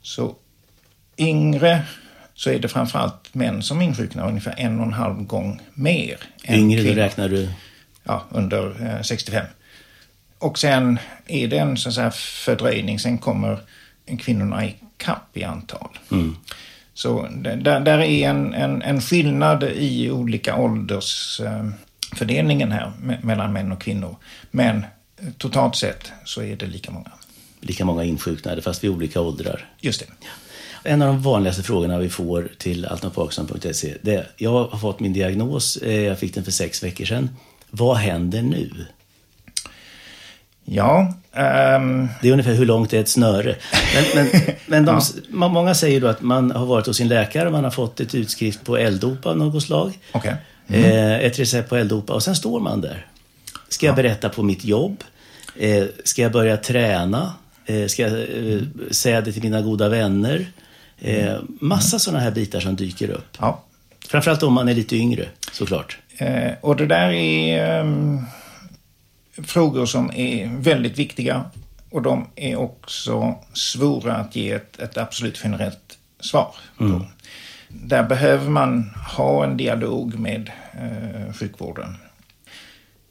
Så 0.02 0.36
yngre 1.18 1.82
så 2.34 2.50
är 2.50 2.58
det 2.58 2.68
framförallt 2.68 3.34
män 3.34 3.62
som 3.62 3.82
insjuknar 3.82 4.28
ungefär 4.28 4.54
en 4.56 4.80
och 4.80 4.86
en 4.86 4.92
halv 4.92 5.22
gång 5.22 5.60
mer. 5.74 6.16
än 6.44 6.58
Yngre, 6.58 6.82
då 6.82 6.94
räknar 6.94 7.28
du? 7.28 7.48
Ja, 8.04 8.24
under 8.30 8.86
eh, 8.86 9.02
65. 9.02 9.46
Och 10.38 10.58
sen 10.58 10.98
är 11.26 11.48
det 11.48 11.58
en 11.58 11.76
så 11.76 12.10
fördröjning. 12.44 12.98
Sen 12.98 13.18
kommer 13.18 13.58
kvinnorna 14.18 14.66
i 14.66 14.74
kapp 14.96 15.36
i 15.36 15.44
antal. 15.44 15.88
Mm. 16.10 16.36
Så 16.94 17.28
där, 17.36 17.80
där 17.80 17.98
är 17.98 18.28
en, 18.28 18.54
en, 18.54 18.82
en 18.82 19.00
skillnad 19.00 19.62
i 19.62 20.10
olika 20.10 20.56
åldersfördelningen 20.56 22.72
här 22.72 22.92
mellan 23.22 23.52
män 23.52 23.72
och 23.72 23.80
kvinnor. 23.80 24.16
Men 24.50 24.84
totalt 25.38 25.76
sett 25.76 26.12
så 26.24 26.42
är 26.42 26.56
det 26.56 26.66
lika 26.66 26.90
många. 26.90 27.10
Lika 27.60 27.84
många 27.84 28.04
insjuknade 28.04 28.62
fast 28.62 28.84
vid 28.84 28.90
olika 28.90 29.20
åldrar. 29.20 29.68
Just 29.80 30.00
det. 30.00 30.06
En 30.86 31.02
av 31.02 31.08
de 31.08 31.22
vanligaste 31.22 31.62
frågorna 31.62 31.98
vi 31.98 32.08
får 32.08 32.48
till 32.58 32.86
altnoparkinson.se 32.86 33.94
det 34.02 34.14
är, 34.14 34.26
jag 34.36 34.64
har 34.64 34.78
fått 34.78 35.00
min 35.00 35.12
diagnos, 35.12 35.76
eh, 35.76 36.00
jag 36.00 36.18
fick 36.18 36.34
den 36.34 36.44
för 36.44 36.52
sex 36.52 36.82
veckor 36.82 37.04
sedan. 37.04 37.30
Vad 37.70 37.96
händer 37.96 38.42
nu? 38.42 38.70
Ja. 40.64 41.14
Um... 41.76 42.08
Det 42.22 42.28
är 42.28 42.32
ungefär 42.32 42.54
hur 42.54 42.66
långt 42.66 42.92
är 42.92 43.00
ett 43.00 43.08
snöre. 43.08 43.56
Men, 43.94 44.04
men, 44.14 44.40
men 44.66 44.84
de, 44.84 45.00
ja. 45.40 45.48
många 45.48 45.74
säger 45.74 46.00
då 46.00 46.06
att 46.06 46.22
man 46.22 46.50
har 46.50 46.66
varit 46.66 46.86
hos 46.86 46.96
sin 46.96 47.08
läkare 47.08 47.46
och 47.46 47.52
man 47.52 47.64
har 47.64 47.70
fått 47.70 48.00
ett 48.00 48.14
utskrift 48.14 48.64
på 48.64 48.76
L-dopa 48.76 49.30
av 49.30 49.36
något 49.36 49.62
slag. 49.62 49.98
Okay. 50.12 50.34
Mm. 50.68 50.84
Eh, 50.84 51.26
ett 51.26 51.38
recept 51.38 51.68
på 51.68 51.76
L-dopa 51.76 52.12
och 52.12 52.22
sen 52.22 52.36
står 52.36 52.60
man 52.60 52.80
där. 52.80 53.06
Ska 53.68 53.86
jag 53.86 53.92
ja. 53.92 53.96
berätta 53.96 54.28
på 54.28 54.42
mitt 54.42 54.64
jobb? 54.64 55.04
Eh, 55.56 55.84
ska 56.04 56.22
jag 56.22 56.32
börja 56.32 56.56
träna? 56.56 57.32
Ska 57.86 58.02
jag 58.02 58.26
säga 58.90 59.20
det 59.20 59.32
till 59.32 59.42
mina 59.42 59.62
goda 59.62 59.88
vänner? 59.88 60.46
Eh, 60.98 61.36
massa 61.60 61.98
sådana 61.98 62.20
här 62.20 62.30
bitar 62.30 62.60
som 62.60 62.76
dyker 62.76 63.10
upp. 63.10 63.36
Ja. 63.40 63.62
Framförallt 64.08 64.42
om 64.42 64.52
man 64.52 64.68
är 64.68 64.74
lite 64.74 64.96
yngre, 64.96 65.28
såklart. 65.52 65.98
Eh, 66.18 66.52
och 66.60 66.76
det 66.76 66.86
där 66.86 67.10
är 67.10 67.80
um, 67.80 68.26
frågor 69.42 69.86
som 69.86 70.10
är 70.14 70.50
väldigt 70.58 70.98
viktiga. 70.98 71.44
Och 71.90 72.02
de 72.02 72.26
är 72.36 72.56
också 72.56 73.34
svåra 73.52 74.14
att 74.16 74.36
ge 74.36 74.52
ett, 74.52 74.78
ett 74.78 74.96
absolut 74.96 75.40
generellt 75.44 75.98
svar 76.20 76.54
på. 76.78 76.84
Mm. 76.84 77.02
Där 77.68 78.02
behöver 78.02 78.50
man 78.50 78.90
ha 79.16 79.44
en 79.44 79.56
dialog 79.56 80.18
med 80.18 80.50
eh, 80.72 81.32
sjukvården. 81.34 81.96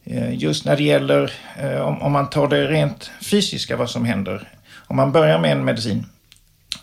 Eh, 0.04 0.34
just 0.38 0.66
när 0.66 0.78
det 0.78 0.84
gäller, 0.84 1.32
eh, 1.58 1.82
om, 1.82 2.02
om 2.02 2.12
man 2.12 2.30
tar 2.30 2.48
det 2.48 2.68
rent 2.68 3.12
fysiska, 3.22 3.78
vad 3.78 3.90
som 3.90 4.06
händer. 4.06 4.50
Om 4.74 4.96
man 4.96 5.12
börjar 5.12 5.40
med 5.40 5.52
en 5.52 5.66
medicin 5.66 6.06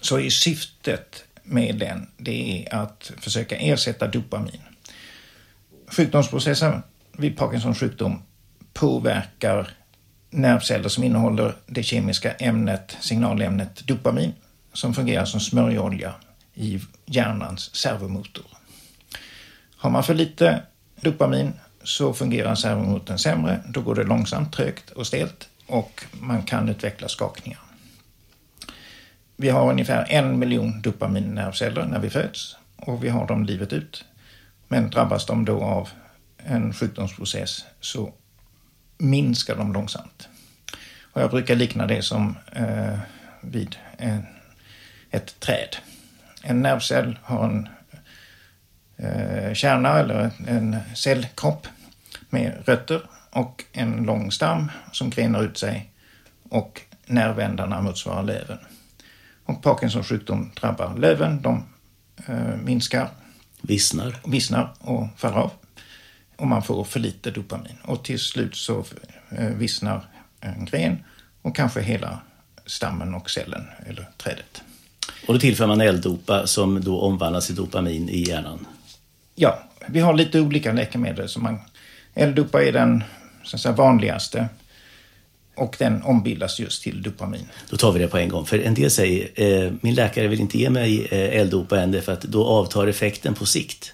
så 0.00 0.18
är 0.20 0.30
syftet 0.30 1.24
med 1.42 1.76
den 1.76 2.06
det 2.16 2.66
är 2.66 2.74
att 2.74 3.12
försöka 3.18 3.56
ersätta 3.56 4.06
dopamin. 4.06 4.60
Sjukdomsprocessen 5.86 6.82
vid 7.12 7.36
Parkinsons 7.36 7.78
sjukdom 7.78 8.22
påverkar 8.72 9.68
nervceller 10.30 10.88
som 10.88 11.04
innehåller 11.04 11.56
det 11.66 11.82
kemiska 11.82 12.32
ämnet, 12.32 12.96
signalämnet 13.00 13.86
dopamin 13.86 14.32
som 14.72 14.94
fungerar 14.94 15.24
som 15.24 15.40
smörjolja 15.40 16.14
i 16.54 16.80
hjärnans 17.06 17.74
servomotor. 17.74 18.44
Har 19.76 19.90
man 19.90 20.04
för 20.04 20.14
lite 20.14 20.62
dopamin 21.00 21.52
så 21.82 22.14
fungerar 22.14 22.54
servomotorn 22.54 23.18
sämre. 23.18 23.60
Då 23.68 23.80
går 23.80 23.94
det 23.94 24.04
långsamt, 24.04 24.52
trögt 24.52 24.90
och 24.90 25.06
stelt 25.06 25.48
och 25.66 26.04
man 26.12 26.42
kan 26.42 26.68
utveckla 26.68 27.08
skakningar. 27.08 27.60
Vi 29.40 29.48
har 29.48 29.70
ungefär 29.70 30.06
en 30.08 30.38
miljon 30.38 30.82
dopaminnervceller 30.82 31.84
när 31.84 31.98
vi 31.98 32.10
föds 32.10 32.56
och 32.76 33.04
vi 33.04 33.08
har 33.08 33.26
dem 33.26 33.44
livet 33.44 33.72
ut. 33.72 34.04
Men 34.68 34.90
drabbas 34.90 35.26
de 35.26 35.44
då 35.44 35.62
av 35.62 35.88
en 36.36 36.72
sjukdomsprocess 36.72 37.64
så 37.80 38.12
minskar 38.98 39.56
de 39.56 39.72
långsamt. 39.72 40.28
Och 41.12 41.22
jag 41.22 41.30
brukar 41.30 41.56
likna 41.56 41.86
det 41.86 42.02
som 42.02 42.36
eh, 42.52 42.98
vid 43.40 43.76
en, 43.98 44.26
ett 45.10 45.40
träd. 45.40 45.76
En 46.42 46.62
nervcell 46.62 47.18
har 47.22 47.44
en 47.44 47.68
eh, 48.96 49.54
kärna 49.54 49.98
eller 49.98 50.30
en 50.46 50.76
cellkropp 50.94 51.66
med 52.30 52.62
rötter 52.64 53.02
och 53.30 53.64
en 53.72 53.96
lång 54.02 54.32
stam 54.32 54.70
som 54.92 55.10
grenar 55.10 55.42
ut 55.42 55.58
sig 55.58 55.92
och 56.50 56.80
nervändarna 57.06 57.82
motsvarar 57.82 58.22
löven. 58.22 58.58
Och 59.50 59.62
Parkinsons 59.62 60.08
sjukdom 60.08 60.50
drabbar 60.60 60.96
löven, 60.98 61.42
de 61.42 61.64
eh, 62.26 62.56
minskar. 62.64 63.08
Vissnar. 63.60 64.16
Vissnar 64.26 64.72
och 64.78 65.06
faller 65.16 65.36
av. 65.36 65.50
Och 66.36 66.46
man 66.46 66.62
får 66.62 66.84
för 66.84 67.00
lite 67.00 67.30
dopamin. 67.30 67.76
Och 67.82 68.04
till 68.04 68.18
slut 68.18 68.56
så 68.56 68.84
eh, 69.30 69.46
vissnar 69.46 70.04
en 70.40 70.64
gren 70.64 71.04
och 71.42 71.56
kanske 71.56 71.80
hela 71.80 72.20
stammen 72.66 73.14
och 73.14 73.30
cellen 73.30 73.66
eller 73.86 74.08
trädet. 74.16 74.62
Och 75.26 75.34
då 75.34 75.40
tillför 75.40 75.66
man 75.66 75.80
L-dopa 75.80 76.46
som 76.46 76.80
då 76.80 77.00
omvandlas 77.00 77.46
till 77.46 77.56
dopamin 77.56 78.08
i 78.08 78.28
hjärnan? 78.28 78.66
Ja, 79.34 79.58
vi 79.86 80.00
har 80.00 80.14
lite 80.14 80.40
olika 80.40 80.72
läkemedel. 80.72 81.28
man 81.36 81.58
L-dopa 82.14 82.62
är 82.62 82.72
den 82.72 83.04
så 83.42 83.58
säga, 83.58 83.74
vanligaste 83.74 84.48
och 85.60 85.76
den 85.78 86.02
ombildas 86.02 86.60
just 86.60 86.82
till 86.82 87.02
dopamin. 87.02 87.46
Då 87.70 87.76
tar 87.76 87.92
vi 87.92 87.98
det 87.98 88.08
på 88.08 88.18
en 88.18 88.28
gång. 88.28 88.46
För 88.46 88.58
en 88.58 88.74
del 88.74 88.90
säger, 88.90 89.28
eh, 89.34 89.72
min 89.80 89.94
läkare 89.94 90.28
vill 90.28 90.40
inte 90.40 90.58
ge 90.58 90.70
mig 90.70 91.06
eh, 91.10 91.40
L-dopa 91.40 91.80
än 91.80 92.02
för 92.02 92.12
att 92.12 92.22
då 92.22 92.46
avtar 92.46 92.86
effekten 92.86 93.34
på 93.34 93.46
sikt. 93.46 93.92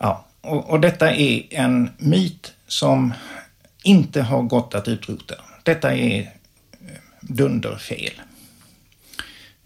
Ja, 0.00 0.26
och, 0.40 0.70
och 0.70 0.80
detta 0.80 1.14
är 1.14 1.42
en 1.50 1.90
myt 1.98 2.52
som 2.66 3.12
inte 3.82 4.22
har 4.22 4.42
gått 4.42 4.74
att 4.74 4.88
utrota. 4.88 5.34
Detta 5.62 5.94
är 5.96 6.20
eh, 6.20 6.26
dunderfel. 7.20 8.12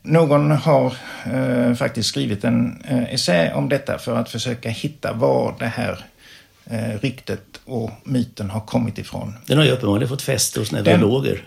Någon 0.03 0.51
har 0.51 0.97
eh, 1.33 1.75
faktiskt 1.75 2.09
skrivit 2.09 2.45
en 2.45 2.85
eh, 2.89 3.15
essä 3.15 3.55
om 3.55 3.69
detta 3.69 3.99
för 3.99 4.17
att 4.17 4.31
försöka 4.31 4.69
hitta 4.69 5.13
var 5.13 5.57
det 5.59 5.67
här 5.67 6.05
eh, 6.71 7.01
ryktet 7.01 7.61
och 7.65 7.91
myten 8.05 8.51
har 8.51 8.61
kommit 8.61 8.99
ifrån. 8.99 9.35
Den 9.47 9.59
har 9.59 9.65
ju 9.65 9.71
uppenbarligen 9.71 10.09
fått 10.09 10.23
fäste 10.23 10.61
hos 10.61 10.73
neurologer. 10.73 11.45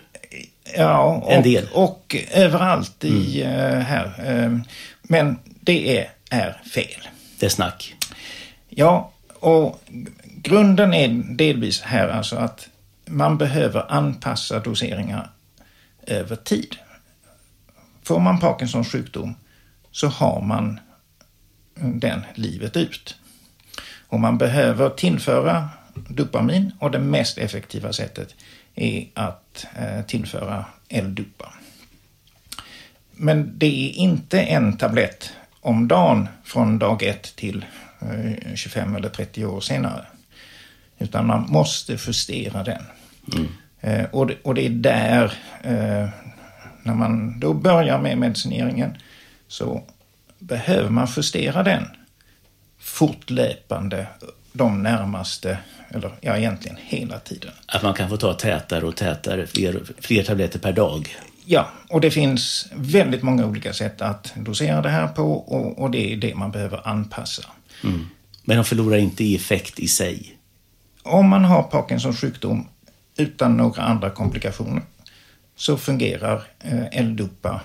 Ja, 0.76 1.02
och, 1.02 1.32
en 1.32 1.42
del. 1.42 1.68
och 1.72 2.16
överallt 2.32 3.04
i 3.04 3.42
mm. 3.42 3.78
uh, 3.78 3.80
här. 3.80 4.34
Uh, 4.44 4.58
men 5.02 5.38
det 5.44 5.98
är, 5.98 6.10
är 6.30 6.62
fel. 6.74 7.08
Det 7.38 7.46
är 7.46 7.50
snack. 7.50 7.94
Ja, 8.68 9.12
och 9.40 9.80
grunden 10.24 10.94
är 10.94 11.08
delvis 11.36 11.80
här 11.80 12.08
alltså 12.08 12.36
att 12.36 12.68
man 13.06 13.38
behöver 13.38 13.92
anpassa 13.92 14.58
doseringar 14.58 15.30
över 16.06 16.36
tid. 16.36 16.76
Får 18.02 18.20
man 18.20 18.40
Parkinsons 18.40 18.88
sjukdom 18.88 19.34
så 19.90 20.06
har 20.06 20.40
man 20.40 20.80
den 21.74 22.22
livet 22.34 22.76
ut. 22.76 23.16
Och 24.10 24.20
man 24.20 24.38
behöver 24.38 24.90
tillföra 24.90 25.68
dopamin 26.08 26.72
och 26.78 26.90
det 26.90 26.98
mest 26.98 27.38
effektiva 27.38 27.92
sättet 27.92 28.34
är 28.74 29.06
att 29.14 29.66
eh, 29.76 30.02
tillföra 30.06 30.64
L-dopa. 30.88 31.52
Men 33.12 33.58
det 33.58 33.66
är 33.66 33.92
inte 33.92 34.40
en 34.40 34.76
tablett 34.76 35.32
om 35.60 35.88
dagen 35.88 36.28
från 36.44 36.78
dag 36.78 37.02
1 37.02 37.36
till 37.36 37.64
25 38.54 38.90
eh, 38.90 38.96
eller 38.96 39.08
30 39.08 39.44
år 39.44 39.60
senare. 39.60 40.06
Utan 40.98 41.26
man 41.26 41.46
måste 41.48 41.98
justera 42.06 42.62
den. 42.62 42.82
Mm. 43.32 43.48
Eh, 43.80 44.06
och, 44.10 44.26
det, 44.26 44.36
och 44.42 44.54
det 44.54 44.66
är 44.66 44.70
där, 44.70 45.32
när 46.82 46.94
man 46.94 47.40
då 47.40 47.54
börjar 47.54 47.98
med 47.98 48.18
medicineringen, 48.18 48.96
så 49.48 49.82
behöver 50.38 50.90
man 50.90 51.08
justera 51.16 51.62
den 51.62 51.86
fortlöpande 53.00 54.06
de 54.52 54.82
närmaste, 54.82 55.58
eller 55.88 56.10
ja 56.20 56.36
egentligen 56.36 56.76
hela 56.80 57.18
tiden. 57.18 57.50
Att 57.66 57.82
man 57.82 57.94
kan 57.94 58.08
få 58.08 58.16
ta 58.16 58.34
tätare 58.34 58.86
och 58.86 58.96
tätare, 58.96 59.46
fler, 59.46 59.82
fler 59.98 60.22
tabletter 60.22 60.58
per 60.58 60.72
dag? 60.72 61.16
Ja, 61.44 61.70
och 61.88 62.00
det 62.00 62.10
finns 62.10 62.68
väldigt 62.74 63.22
många 63.22 63.46
olika 63.46 63.72
sätt 63.72 64.02
att 64.02 64.32
dosera 64.36 64.82
det 64.82 64.88
här 64.88 65.08
på 65.08 65.32
och, 65.32 65.78
och 65.78 65.90
det 65.90 66.12
är 66.12 66.16
det 66.16 66.34
man 66.34 66.50
behöver 66.50 66.88
anpassa. 66.88 67.42
Mm. 67.84 68.06
Men 68.44 68.56
de 68.56 68.64
förlorar 68.64 68.96
inte 68.96 69.24
i 69.24 69.36
effekt 69.36 69.78
i 69.78 69.88
sig? 69.88 70.36
Om 71.02 71.28
man 71.28 71.44
har 71.44 71.62
Parkinsons 71.62 72.20
sjukdom 72.20 72.68
utan 73.16 73.56
några 73.56 73.82
andra 73.82 74.10
komplikationer 74.10 74.82
så 75.56 75.76
fungerar 75.76 76.42
eh, 76.58 76.84
L-Dopa 76.92 77.60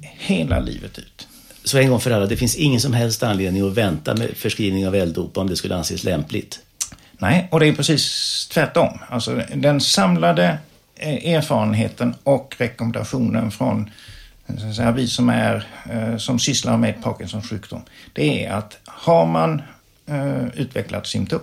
hela 0.00 0.60
livet 0.60 0.98
ut. 0.98 1.28
Så 1.64 1.78
en 1.78 1.90
gång 1.90 2.00
för 2.00 2.10
alla, 2.10 2.26
det 2.26 2.36
finns 2.36 2.56
ingen 2.56 2.80
som 2.80 2.92
helst 2.92 3.22
anledning 3.22 3.66
att 3.66 3.74
vänta 3.74 4.14
med 4.14 4.36
förskrivning 4.36 4.88
av 4.88 4.94
L-Dopa 4.94 5.40
om 5.40 5.48
det 5.48 5.56
skulle 5.56 5.76
anses 5.76 6.04
lämpligt? 6.04 6.60
Nej, 7.18 7.48
och 7.50 7.60
det 7.60 7.66
är 7.66 7.72
precis 7.72 8.48
tvärtom. 8.52 8.98
Alltså 9.08 9.42
den 9.54 9.80
samlade 9.80 10.58
eh, 10.94 11.34
erfarenheten 11.34 12.14
och 12.22 12.54
rekommendationen 12.58 13.50
från 13.50 13.90
eh, 14.46 14.56
så 14.56 14.72
säga, 14.72 14.92
vi 14.92 15.06
som, 15.08 15.28
är, 15.28 15.66
eh, 15.90 16.16
som 16.16 16.38
sysslar 16.38 16.76
med 16.76 17.02
Parkinsons 17.02 17.48
sjukdom, 17.48 17.82
det 18.12 18.44
är 18.44 18.52
att 18.52 18.78
har 18.84 19.26
man 19.26 19.62
utvecklat 20.54 21.06
symptom, 21.06 21.40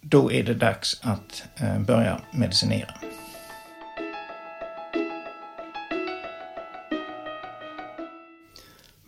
då 0.00 0.32
är 0.32 0.42
det 0.42 0.54
dags 0.54 1.00
att 1.02 1.42
börja 1.86 2.20
medicinera. 2.32 2.94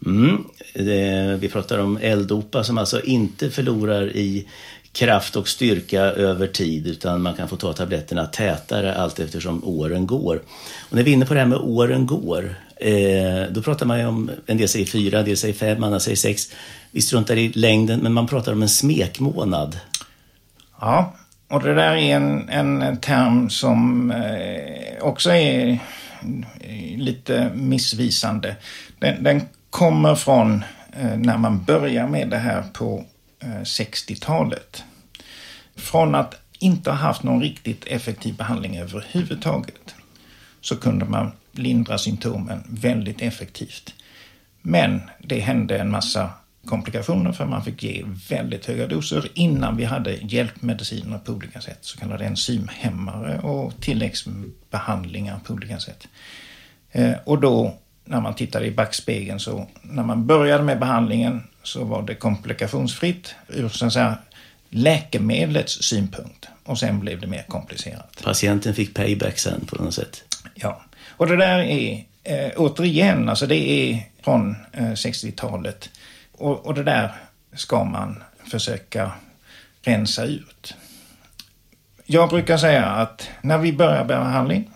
Mm. 0.06 0.44
Det, 0.74 1.36
vi 1.40 1.48
pratar 1.48 1.78
om 1.78 1.98
L-dopa 2.02 2.64
som 2.64 2.78
alltså 2.78 3.02
inte 3.02 3.50
förlorar 3.50 4.16
i 4.16 4.48
kraft 4.92 5.36
och 5.36 5.48
styrka 5.48 6.00
över 6.00 6.46
tid 6.46 6.86
utan 6.86 7.22
man 7.22 7.34
kan 7.34 7.48
få 7.48 7.56
ta 7.56 7.72
tabletterna 7.72 8.26
tätare 8.26 8.94
allt 8.94 9.18
eftersom 9.18 9.64
åren 9.64 10.06
går. 10.06 10.42
Och 10.90 10.96
när 10.96 11.02
vi 11.02 11.10
är 11.10 11.14
inne 11.14 11.26
på 11.26 11.34
det 11.34 11.40
här 11.40 11.46
med 11.46 11.58
åren 11.58 12.06
går, 12.06 12.54
eh, 12.76 13.50
då 13.50 13.62
pratar 13.62 13.86
man 13.86 13.98
ju 13.98 14.06
om, 14.06 14.30
en 14.46 14.56
del 14.56 14.68
säger 14.68 14.86
fyra, 14.86 15.18
en 15.18 15.24
del 15.24 15.36
säger 15.36 15.54
fem, 15.54 15.84
andra 15.84 16.00
säger 16.00 16.16
sex. 16.16 16.52
Vi 16.90 17.02
struntar 17.02 17.36
i 17.36 17.48
längden, 17.48 18.00
men 18.00 18.12
man 18.12 18.26
pratar 18.26 18.52
om 18.52 18.62
en 18.62 18.68
smekmånad. 18.68 19.78
Ja, 20.80 21.14
och 21.48 21.62
det 21.62 21.74
där 21.74 21.94
är 21.96 22.16
en, 22.16 22.48
en 22.48 22.96
term 22.96 23.50
som 23.50 24.10
eh, 24.10 25.02
också 25.02 25.30
är 25.30 25.70
eh, 26.60 26.98
lite 26.98 27.50
missvisande. 27.54 28.56
Den, 28.98 29.22
den 29.22 29.42
kommer 29.72 30.14
från 30.14 30.64
eh, 30.92 31.16
när 31.16 31.38
man 31.38 31.64
börjar 31.64 32.06
med 32.06 32.30
det 32.30 32.38
här 32.38 32.62
på 32.72 33.04
eh, 33.42 33.60
60-talet. 33.60 34.84
Från 35.76 36.14
att 36.14 36.34
inte 36.58 36.90
ha 36.90 36.96
haft 36.96 37.22
någon 37.22 37.42
riktigt 37.42 37.84
effektiv 37.86 38.36
behandling 38.36 38.76
överhuvudtaget 38.78 39.94
så 40.60 40.76
kunde 40.76 41.04
man 41.04 41.32
lindra 41.52 41.98
symptomen 41.98 42.62
väldigt 42.68 43.22
effektivt. 43.22 43.94
Men 44.62 45.00
det 45.18 45.40
hände 45.40 45.78
en 45.78 45.90
massa 45.90 46.30
komplikationer 46.66 47.32
för 47.32 47.46
man 47.46 47.64
fick 47.64 47.82
ge 47.82 48.04
väldigt 48.28 48.66
höga 48.66 48.86
doser 48.86 49.28
innan 49.34 49.76
vi 49.76 49.84
hade 49.84 50.12
hjälpmediciner 50.12 51.18
på 51.18 51.32
olika 51.32 51.60
sätt. 51.60 51.78
Så 51.80 51.98
kallade 51.98 52.24
enzymhämmare 52.24 53.38
och 53.38 53.72
tilläggsbehandlingar 53.80 55.40
på 55.44 55.52
olika 55.52 55.80
sätt. 55.80 56.08
Eh, 56.92 57.14
och 57.24 57.40
då 57.40 57.78
när 58.04 58.20
man 58.20 58.34
tittade 58.34 58.66
i 58.66 58.70
backspegeln 58.70 59.40
så 59.40 59.66
när 59.82 60.02
man 60.02 60.26
började 60.26 60.64
med 60.64 60.78
behandlingen 60.78 61.42
så 61.62 61.84
var 61.84 62.02
det 62.02 62.14
komplikationsfritt 62.14 63.34
ur 63.48 63.68
så 63.68 63.86
att 63.86 63.92
säga, 63.92 64.18
läkemedlets 64.70 65.82
synpunkt. 65.82 66.48
Och 66.64 66.78
sen 66.78 67.00
blev 67.00 67.20
det 67.20 67.26
mer 67.26 67.44
komplicerat. 67.48 68.22
Patienten 68.24 68.74
fick 68.74 68.94
payback 68.94 69.38
sen 69.38 69.66
på 69.66 69.82
något 69.82 69.94
sätt? 69.94 70.24
Ja. 70.54 70.82
Och 71.08 71.26
det 71.26 71.36
där 71.36 71.58
är 71.58 72.04
eh, 72.24 72.50
återigen, 72.56 73.28
alltså 73.28 73.46
det 73.46 73.70
är 73.70 74.02
från 74.22 74.56
eh, 74.72 74.90
60-talet. 74.90 75.90
Och, 76.32 76.66
och 76.66 76.74
det 76.74 76.82
där 76.82 77.12
ska 77.54 77.84
man 77.84 78.22
försöka 78.50 79.12
rensa 79.82 80.24
ut. 80.24 80.74
Jag 82.04 82.28
brukar 82.28 82.56
säga 82.56 82.84
att 82.84 83.28
när 83.42 83.58
vi 83.58 83.72
börjar 83.72 84.04
behandling 84.04 84.70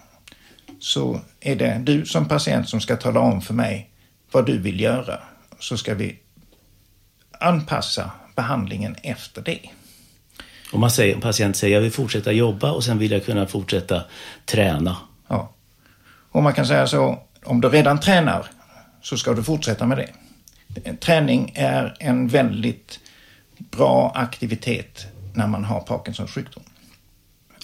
så 0.78 1.21
är 1.46 1.56
det 1.56 1.80
du 1.84 2.06
som 2.06 2.28
patient 2.28 2.68
som 2.68 2.80
ska 2.80 2.96
tala 2.96 3.20
om 3.20 3.40
för 3.40 3.54
mig 3.54 3.90
vad 4.32 4.46
du 4.46 4.58
vill 4.58 4.80
göra. 4.80 5.20
Så 5.58 5.76
ska 5.76 5.94
vi 5.94 6.18
anpassa 7.40 8.10
behandlingen 8.34 8.97
efter 9.02 9.42
det. 9.42 9.60
Om 10.73 10.80
man 10.80 10.90
säger, 10.90 11.14
en 11.14 11.21
patient 11.21 11.56
säger 11.56 11.75
jag 11.75 11.82
vill 11.82 11.92
fortsätta 11.92 12.32
jobba 12.32 12.73
och 12.73 12.84
sen 12.84 12.99
vill 12.99 13.10
jag 13.10 13.25
kunna 13.25 13.47
fortsätta 13.47 14.04
träna. 14.44 14.97
Ja. 15.28 15.52
Och 16.30 16.42
man 16.42 16.52
kan 16.52 16.66
säga 16.66 16.86
så, 16.86 17.18
om 17.44 17.60
du 17.60 17.68
redan 17.68 18.00
tränar 18.00 18.47
så 19.02 19.16
ska 19.16 19.32
du 19.32 19.42
fortsätta 19.42 19.86
med 19.86 19.99
det. 19.99 20.12
Träning 21.00 21.52
är 21.54 21.97
en 22.00 22.28
väldigt 22.28 23.00
bra 23.58 24.12
aktivitet 24.14 25.06
när 25.34 25.47
man 25.47 25.64
har 25.64 25.80
Parkinsons 25.80 26.30
sjukdom. 26.30 26.62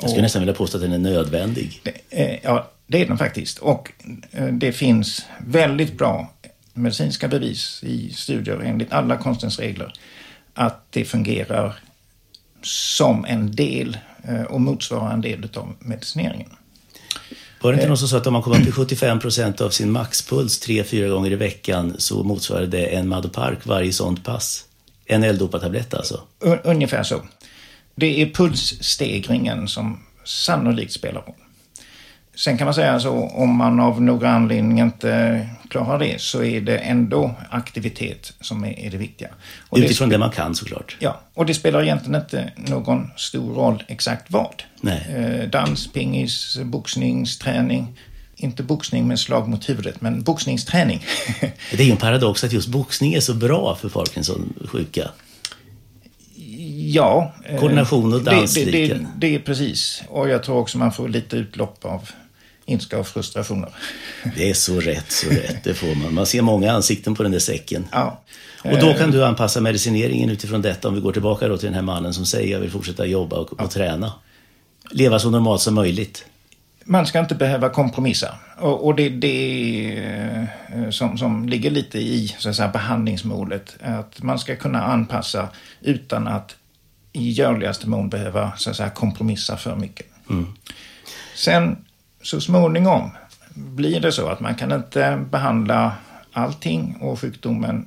Jag 0.00 0.11
skulle 0.11 0.22
nästan 0.22 0.42
vilja 0.42 0.54
påstå 0.54 0.76
att 0.76 0.83
den 0.83 0.92
är 0.92 0.98
nödvändig. 0.98 1.80
Det, 1.83 2.40
ja, 2.42 2.71
det 2.87 3.03
är 3.03 3.07
den 3.07 3.18
faktiskt. 3.18 3.59
Och 3.59 3.92
eh, 4.31 4.47
det 4.47 4.73
finns 4.73 5.27
väldigt 5.47 5.99
bra 5.99 6.33
medicinska 6.75 7.29
bevis 7.29 7.81
i 7.83 8.12
studier 8.12 8.61
enligt 8.64 8.92
alla 8.92 9.16
konstens 9.16 9.59
regler 9.59 9.92
att 10.55 10.87
det 10.90 11.05
fungerar 11.05 11.79
som 12.62 13.25
en 13.25 13.57
del 13.57 13.99
eh, 14.25 14.42
och 14.42 14.61
motsvarar 14.61 15.12
en 15.12 15.21
del 15.21 15.49
av 15.55 15.75
medicineringen. 15.79 16.51
Var 17.61 17.73
det 17.73 17.77
inte 17.77 17.88
någon 17.88 17.99
som 17.99 18.09
sa 18.09 18.16
att 18.16 18.27
om 18.27 18.33
man 18.33 18.42
kommer 18.42 18.57
upp 18.57 18.64
till 18.64 18.73
75 18.73 19.21
procent 19.21 19.61
av 19.61 19.71
sin 19.71 19.90
maxpuls 19.90 20.61
tre, 20.61 20.85
fyra 20.85 21.09
gånger 21.09 21.31
i 21.31 21.37
veckan 21.37 21.95
så 21.99 22.25
motsvarar 22.25 22.66
det 22.66 22.87
en 22.87 23.09
Madopark 23.09 23.66
varje 23.66 23.92
sånt 23.92 24.25
pass? 24.25 24.64
En 25.07 25.23
L-dopatablett 25.23 25.95
alltså? 25.95 26.21
Ungefär 26.64 27.03
så. 27.03 27.23
Det 27.95 28.23
är 28.23 28.27
pulsstegringen 28.27 29.68
som 29.68 30.03
sannolikt 30.25 30.92
spelar 30.92 31.21
roll. 31.21 31.35
Sen 32.42 32.59
kan 32.59 32.64
man 32.64 32.74
säga 32.74 33.00
så 33.00 33.11
om 33.12 33.57
man 33.57 33.81
av 33.81 34.02
några 34.02 34.31
anledningar 34.31 34.85
inte 34.85 35.48
klarar 35.70 35.98
det 35.98 36.20
så 36.20 36.42
är 36.42 36.61
det 36.61 36.78
ändå 36.78 37.35
aktivitet 37.50 38.33
som 38.40 38.64
är, 38.64 38.78
är 38.78 38.90
det 38.90 38.96
viktiga. 38.96 39.28
Och 39.68 39.78
Utifrån 39.78 40.09
det, 40.09 40.14
det, 40.14 40.18
man 40.18 40.31
kan 40.31 40.55
såklart. 40.55 40.96
Ja, 40.98 41.20
och 41.35 41.46
det 41.46 41.55
spelar 41.55 41.83
egentligen 41.83 42.20
inte 42.20 42.52
någon 42.57 43.11
stor 43.16 43.55
roll 43.55 43.83
exakt 43.88 44.31
vad. 44.31 44.62
Nej. 44.81 45.07
Eh, 45.16 45.50
dans, 45.50 45.92
pingis, 45.92 46.59
boxningsträning. 46.64 47.98
Inte 48.37 48.62
boxning 48.62 49.09
med 49.09 49.20
slag 49.20 49.48
mot 49.48 49.68
huvudet, 49.68 50.00
men 50.00 50.22
boxningsträning. 50.22 51.05
det 51.70 51.81
är 51.81 51.85
ju 51.85 51.90
en 51.90 51.96
paradox 51.96 52.44
att 52.44 52.52
just 52.52 52.68
boxning 52.68 53.14
är 53.14 53.20
så 53.20 53.35
bra 53.35 53.74
för 53.81 53.88
Parkinson-sjuka. 53.88 55.09
Ja. 56.87 57.33
Eh, 57.44 57.61
Koordination 57.61 58.12
och 58.12 58.22
dans 58.22 58.55
det, 58.55 58.64
det, 58.64 58.87
det, 58.87 59.07
det, 59.16 59.35
är 59.35 59.38
precis. 59.38 60.02
Och 60.09 60.28
jag 60.28 60.42
tror 60.42 60.57
också 60.57 60.78
man 60.78 60.92
får 60.92 61.09
lite 61.09 61.37
utlopp 61.37 61.85
av 61.85 62.11
ilska 62.72 62.98
och 62.98 63.06
frustrationer. 63.06 63.68
Det 64.37 64.50
är 64.50 64.54
så 64.54 64.80
rätt, 64.80 65.12
så 65.12 65.30
rätt. 65.30 65.64
Det 65.64 65.74
får 65.74 65.94
man. 65.94 66.14
Man 66.14 66.26
ser 66.26 66.42
många 66.42 66.72
ansikten 66.72 67.14
på 67.14 67.22
den 67.22 67.32
där 67.32 67.38
säcken. 67.38 67.88
Ja. 67.92 68.22
Och 68.64 68.78
då 68.78 68.94
kan 68.94 69.11
du 69.11 69.24
anpassa 69.24 69.61
medicineringen 69.61 70.30
utifrån 70.30 70.62
detta 70.62 70.88
om 70.88 70.94
vi 70.94 71.00
går 71.00 71.12
tillbaka 71.12 71.48
då 71.48 71.56
till 71.56 71.66
den 71.66 71.74
här 71.74 71.82
mannen 71.82 72.14
som 72.14 72.26
säger 72.26 72.52
jag 72.52 72.61
vill 72.61 72.70
fortsätta 72.70 73.06
jobba 73.06 73.37
och, 73.37 73.48
ja. 73.58 73.64
och 73.64 73.70
träna. 73.70 74.12
Leva 74.90 75.18
så 75.18 75.30
normalt 75.30 75.61
som 75.61 75.74
möjligt. 75.74 76.24
Man 76.85 77.06
ska 77.06 77.18
inte 77.20 77.35
behöva 77.35 77.68
kompromissa. 77.68 78.35
Och, 78.58 78.87
och 78.87 78.94
det 78.94 79.02
är 79.02 79.11
det 79.11 80.46
eh, 80.74 80.90
som, 80.90 81.18
som 81.18 81.48
ligger 81.48 81.70
lite 81.70 81.98
i 81.98 82.35
så 82.38 82.48
att 82.48 82.56
säga, 82.56 82.68
behandlingsmålet. 82.68 83.76
Att 83.80 84.22
man 84.22 84.38
ska 84.38 84.56
kunna 84.56 84.82
anpassa 84.82 85.48
utan 85.80 86.28
att 86.28 86.56
i 87.12 87.30
görligaste 87.30 87.88
mån 87.88 88.08
behöva 88.08 88.52
så 88.56 88.70
att 88.70 88.76
säga, 88.76 88.90
kompromissa 88.90 89.56
för 89.56 89.76
mycket. 89.76 90.06
Mm. 90.30 90.46
Sen 91.35 91.76
så 92.22 92.40
småningom 92.40 93.11
blir 93.54 94.00
det 94.00 94.12
så 94.12 94.28
att 94.28 94.40
man 94.40 94.54
kan 94.54 94.72
inte 94.72 95.24
behandla 95.30 95.92
allting 96.32 96.96
och 97.00 97.20
sjukdomen 97.20 97.87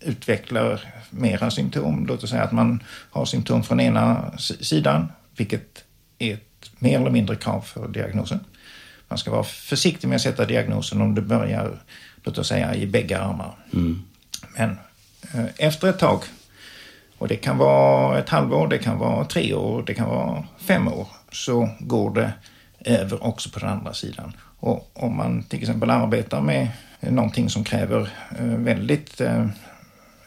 utvecklar 0.00 0.80
mera 1.10 1.50
symptom. 1.50 2.06
Låt 2.06 2.22
oss 2.22 2.30
säga 2.30 2.42
att 2.42 2.52
man 2.52 2.82
har 3.10 3.24
symptom 3.24 3.62
från 3.62 3.80
ena 3.80 4.32
sidan, 4.38 5.12
vilket 5.36 5.84
är 6.18 6.34
ett 6.34 6.70
mer 6.78 7.00
eller 7.00 7.10
mindre 7.10 7.36
krav 7.36 7.60
för 7.60 7.88
diagnosen. 7.88 8.40
Man 9.08 9.18
ska 9.18 9.30
vara 9.30 9.44
försiktig 9.44 10.08
med 10.08 10.16
att 10.16 10.22
sätta 10.22 10.44
diagnosen 10.44 11.02
om 11.02 11.14
det 11.14 11.22
börjar, 11.22 11.78
låt 12.22 12.38
oss 12.38 12.48
säga, 12.48 12.74
i 12.74 12.86
bägge 12.86 13.18
armar. 13.18 13.54
Mm. 13.72 14.02
Men 14.56 14.70
eh, 15.34 15.46
efter 15.56 15.88
ett 15.88 15.98
tag, 15.98 16.22
och 17.18 17.28
det 17.28 17.36
kan 17.36 17.58
vara 17.58 18.18
ett 18.18 18.28
halvår, 18.28 18.68
det 18.68 18.78
kan 18.78 18.98
vara 18.98 19.24
tre 19.24 19.54
år, 19.54 19.82
det 19.86 19.94
kan 19.94 20.08
vara 20.08 20.44
fem 20.58 20.88
år, 20.88 21.08
så 21.32 21.68
går 21.80 22.14
det 22.14 22.32
över 22.80 23.24
också 23.24 23.50
på 23.50 23.58
den 23.58 23.68
andra 23.68 23.94
sidan. 23.94 24.32
Och 24.60 24.90
om 24.92 25.16
man 25.16 25.42
till 25.42 25.60
exempel 25.60 25.90
arbetar 25.90 26.40
med 26.40 26.68
någonting 27.00 27.50
som 27.50 27.64
kräver 27.64 28.10
eh, 28.38 28.44
väldigt 28.44 29.20
eh, 29.20 29.46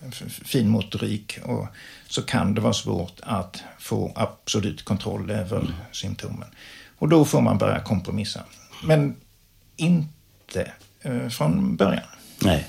finmotorik 0.10 0.48
fin 0.48 0.70
motorik 0.70 1.40
och 1.44 1.68
så 2.08 2.22
kan 2.22 2.54
det 2.54 2.62
vara 2.62 2.74
svårt 2.74 3.20
att 3.24 3.64
få 3.80 4.12
absolut 4.16 4.86
kontroll 4.86 5.32
över 5.32 5.60
mm. 5.60 5.72
symptomen. 5.92 6.48
Och 6.98 7.10
då 7.10 7.26
får 7.26 7.42
man 7.42 7.58
börja 7.58 7.80
kompromissa. 7.80 8.44
Men 8.84 9.16
inte 9.76 10.72
eh, 11.02 11.28
från 11.30 11.76
början. 11.76 12.04
Nej. 12.42 12.68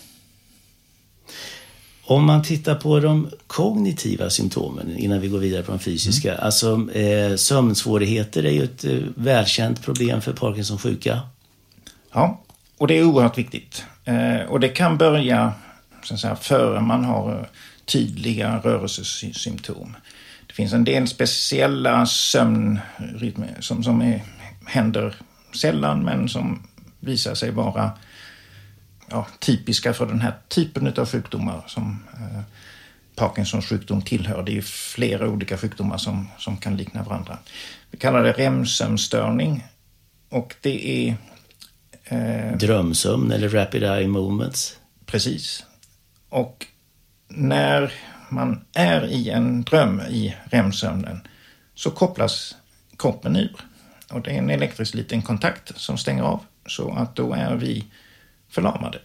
Om 2.04 2.24
man 2.24 2.42
tittar 2.42 2.74
på 2.74 3.00
de 3.00 3.30
kognitiva 3.46 4.30
symptomen 4.30 4.96
innan 4.96 5.20
vi 5.20 5.28
går 5.28 5.38
vidare 5.38 5.62
på 5.62 5.72
de 5.72 5.78
fysiska. 5.78 6.32
Mm. 6.32 6.44
Alltså 6.44 6.90
eh, 6.92 7.36
sömnsvårigheter 7.36 8.44
är 8.44 8.50
ju 8.50 8.64
ett 8.64 8.84
eh, 8.84 8.98
välkänt 9.14 9.82
problem 9.82 10.20
för 10.20 10.32
Parkinsons 10.32 10.82
sjuka. 10.82 11.20
Ja, 12.12 12.40
och 12.78 12.86
det 12.86 12.98
är 12.98 13.04
oerhört 13.04 13.38
viktigt. 13.38 13.84
Eh, 14.04 14.40
och 14.48 14.60
det 14.60 14.68
kan 14.68 14.98
börja 14.98 15.52
så 16.02 16.14
att 16.14 16.20
säga, 16.20 16.36
före 16.36 16.80
man 16.80 17.04
har 17.04 17.32
eh, 17.32 17.46
tydliga 17.84 18.60
rörelsesymptom. 18.64 19.96
Det 20.46 20.52
finns 20.52 20.72
en 20.72 20.84
del 20.84 21.08
speciella 21.08 22.06
sömnrytmer 22.06 23.56
som, 23.60 23.84
som 23.84 24.02
är, 24.02 24.22
händer 24.66 25.14
sällan 25.56 26.04
men 26.04 26.28
som 26.28 26.62
visar 27.00 27.34
sig 27.34 27.50
vara 27.50 27.90
ja, 29.12 29.26
typiska 29.38 29.94
för 29.94 30.06
den 30.06 30.20
här 30.20 30.34
typen 30.48 30.94
av 30.96 31.08
sjukdomar 31.08 31.64
som 31.66 32.04
eh, 32.14 32.40
Parkinsons 33.16 33.66
sjukdom 33.66 34.02
tillhör. 34.02 34.42
Det 34.42 34.58
är 34.58 34.62
flera 34.62 35.28
olika 35.28 35.58
sjukdomar 35.58 35.98
som, 35.98 36.28
som 36.38 36.56
kan 36.56 36.76
likna 36.76 37.02
varandra. 37.02 37.38
Vi 37.90 37.98
kallar 37.98 38.22
det 38.22 38.32
REM-sömnstörning 38.32 39.66
och 40.28 40.54
det 40.60 41.08
är... 41.08 41.16
Eh, 42.04 42.56
Drömsömn 42.56 43.32
eller 43.32 43.48
rapid 43.48 43.82
eye 43.82 44.08
movements. 44.08 44.78
Precis. 45.06 45.64
Och 46.28 46.66
när 47.28 47.92
man 48.28 48.64
är 48.72 49.06
i 49.06 49.30
en 49.30 49.62
dröm 49.62 50.00
i 50.00 50.36
REM-sömnen 50.50 51.20
så 51.74 51.90
kopplas 51.90 52.56
kroppen 52.98 53.36
ur. 53.36 53.56
Och 54.10 54.20
det 54.20 54.30
är 54.30 54.38
en 54.38 54.50
elektrisk 54.50 54.94
liten 54.94 55.22
kontakt 55.22 55.78
som 55.78 55.98
stänger 55.98 56.22
av 56.22 56.40
så 56.66 56.92
att 56.92 57.16
då 57.16 57.32
är 57.32 57.54
vi 57.54 57.84
förlamade 58.52 58.98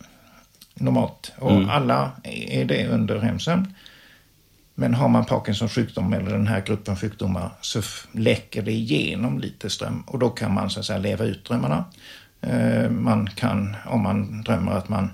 normalt. 0.73 1.31
Och 1.37 1.51
mm. 1.51 1.69
alla 1.69 2.11
är 2.23 2.65
det 2.65 2.87
under 2.87 3.15
REM-sömn. 3.15 3.73
Men 4.75 4.93
har 4.93 5.07
man 5.07 5.25
Parkinsons 5.25 5.71
sjukdom 5.71 6.13
eller 6.13 6.31
den 6.31 6.47
här 6.47 6.61
gruppen 6.61 6.95
sjukdomar 6.95 7.49
så 7.61 7.81
läcker 8.11 8.61
det 8.61 8.71
igenom 8.71 9.39
lite 9.39 9.69
ström 9.69 10.01
och 10.01 10.19
då 10.19 10.29
kan 10.29 10.53
man 10.53 10.69
så 10.69 10.79
att 10.79 10.85
säga 10.85 10.99
leva 10.99 11.25
ut 11.25 11.45
drömmarna. 11.45 11.85
Eh, 12.41 12.89
man 12.89 13.29
kan, 13.29 13.75
om 13.85 14.01
man 14.01 14.43
drömmer 14.43 14.71
att 14.71 14.89
man 14.89 15.11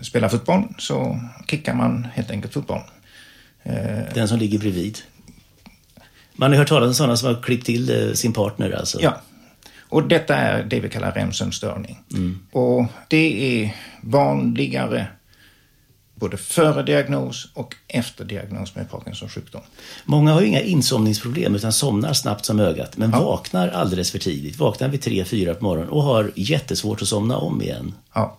spelar 0.00 0.28
fotboll 0.28 0.62
så 0.78 1.20
kickar 1.46 1.74
man 1.74 2.08
helt 2.14 2.30
enkelt 2.30 2.54
fotboll. 2.54 2.82
Eh, 3.62 4.14
den 4.14 4.28
som 4.28 4.38
ligger 4.38 4.58
bredvid. 4.58 4.98
Man 6.32 6.50
har 6.50 6.58
hört 6.58 6.68
talas 6.68 6.88
om 6.88 6.94
sådana 6.94 7.16
som 7.16 7.34
har 7.34 7.42
klippt 7.42 7.66
till 7.66 8.08
eh, 8.08 8.12
sin 8.14 8.32
partner 8.32 8.70
alltså? 8.70 8.98
Ja. 9.00 9.20
Och 9.90 10.08
detta 10.08 10.36
är 10.36 10.62
det 10.62 10.80
vi 10.80 10.88
kallar 10.88 11.12
REM-sömnstörning. 11.12 11.98
Mm. 12.12 12.38
Och 12.52 12.86
det 13.08 13.62
är 13.62 13.76
vanligare 14.02 15.06
både 16.20 16.36
före 16.36 16.82
diagnos 16.82 17.48
och 17.54 17.76
efter 17.88 18.24
diagnos 18.24 18.74
med 18.74 18.90
Parkinsons 18.90 19.32
sjukdom. 19.32 19.60
Många 20.04 20.32
har 20.32 20.40
ju 20.40 20.46
inga 20.46 20.60
insomningsproblem 20.60 21.54
utan 21.54 21.72
somnar 21.72 22.12
snabbt 22.12 22.44
som 22.44 22.60
ögat 22.60 22.96
men 22.96 23.10
ja. 23.10 23.24
vaknar 23.24 23.68
alldeles 23.68 24.10
för 24.10 24.18
tidigt. 24.18 24.58
Vaknar 24.58 24.88
vid 24.88 25.00
3-4 25.00 25.54
på 25.54 25.64
morgonen 25.64 25.90
och 25.90 26.02
har 26.02 26.32
jättesvårt 26.34 27.02
att 27.02 27.08
somna 27.08 27.36
om 27.36 27.62
igen. 27.62 27.94
Ja. 28.14 28.36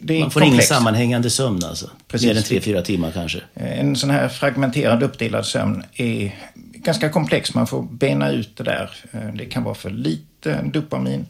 Man 0.00 0.18
får 0.18 0.22
komplex. 0.22 0.46
ingen 0.46 0.62
sammanhängande 0.62 1.30
sömn 1.30 1.64
alltså? 1.64 1.90
Precis. 2.08 2.28
Mer 2.28 2.36
än 2.36 2.42
3-4 2.42 2.82
timmar 2.82 3.10
kanske? 3.10 3.40
En 3.54 3.96
sån 3.96 4.10
här 4.10 4.28
fragmenterad 4.28 5.02
uppdelad 5.02 5.46
sömn 5.46 5.84
är 5.94 6.34
ganska 6.82 7.08
komplex. 7.08 7.54
Man 7.54 7.66
får 7.66 7.82
bena 7.82 8.30
ut 8.30 8.56
det 8.56 8.64
där. 8.64 8.90
Eh, 9.12 9.34
det 9.34 9.44
kan 9.44 9.64
vara 9.64 9.74
för 9.74 9.90
lite 9.90 10.62
dopamin. 10.62 11.26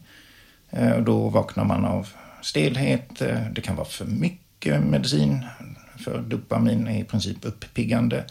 Eh, 0.69 0.97
då 0.97 1.29
vaknar 1.29 1.63
man 1.65 1.85
av 1.85 2.07
stelhet. 2.41 3.21
Eh, 3.21 3.37
det 3.53 3.61
kan 3.61 3.75
vara 3.75 3.87
för 3.87 4.05
mycket 4.05 4.83
medicin. 4.83 5.45
För 6.03 6.21
dopamin 6.21 6.87
är 6.87 6.99
i 6.99 7.03
princip 7.03 7.37
uppiggande. 7.41 8.23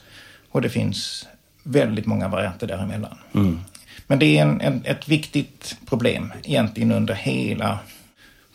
Och 0.50 0.62
det 0.62 0.68
finns 0.68 1.28
väldigt 1.62 2.06
många 2.06 2.28
varianter 2.28 2.66
däremellan. 2.66 3.18
Mm. 3.34 3.60
Men 4.06 4.18
det 4.18 4.38
är 4.38 4.42
en, 4.42 4.60
en, 4.60 4.82
ett 4.84 5.08
viktigt 5.08 5.76
problem 5.86 6.32
egentligen 6.44 6.92
under 6.92 7.14
hela, 7.14 7.78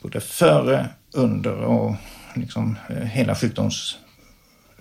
både 0.02 0.22
före, 0.22 0.90
under 1.12 1.54
och 1.54 1.96
liksom 2.34 2.78
hela 2.90 3.36
sjukdoms... 3.36 3.98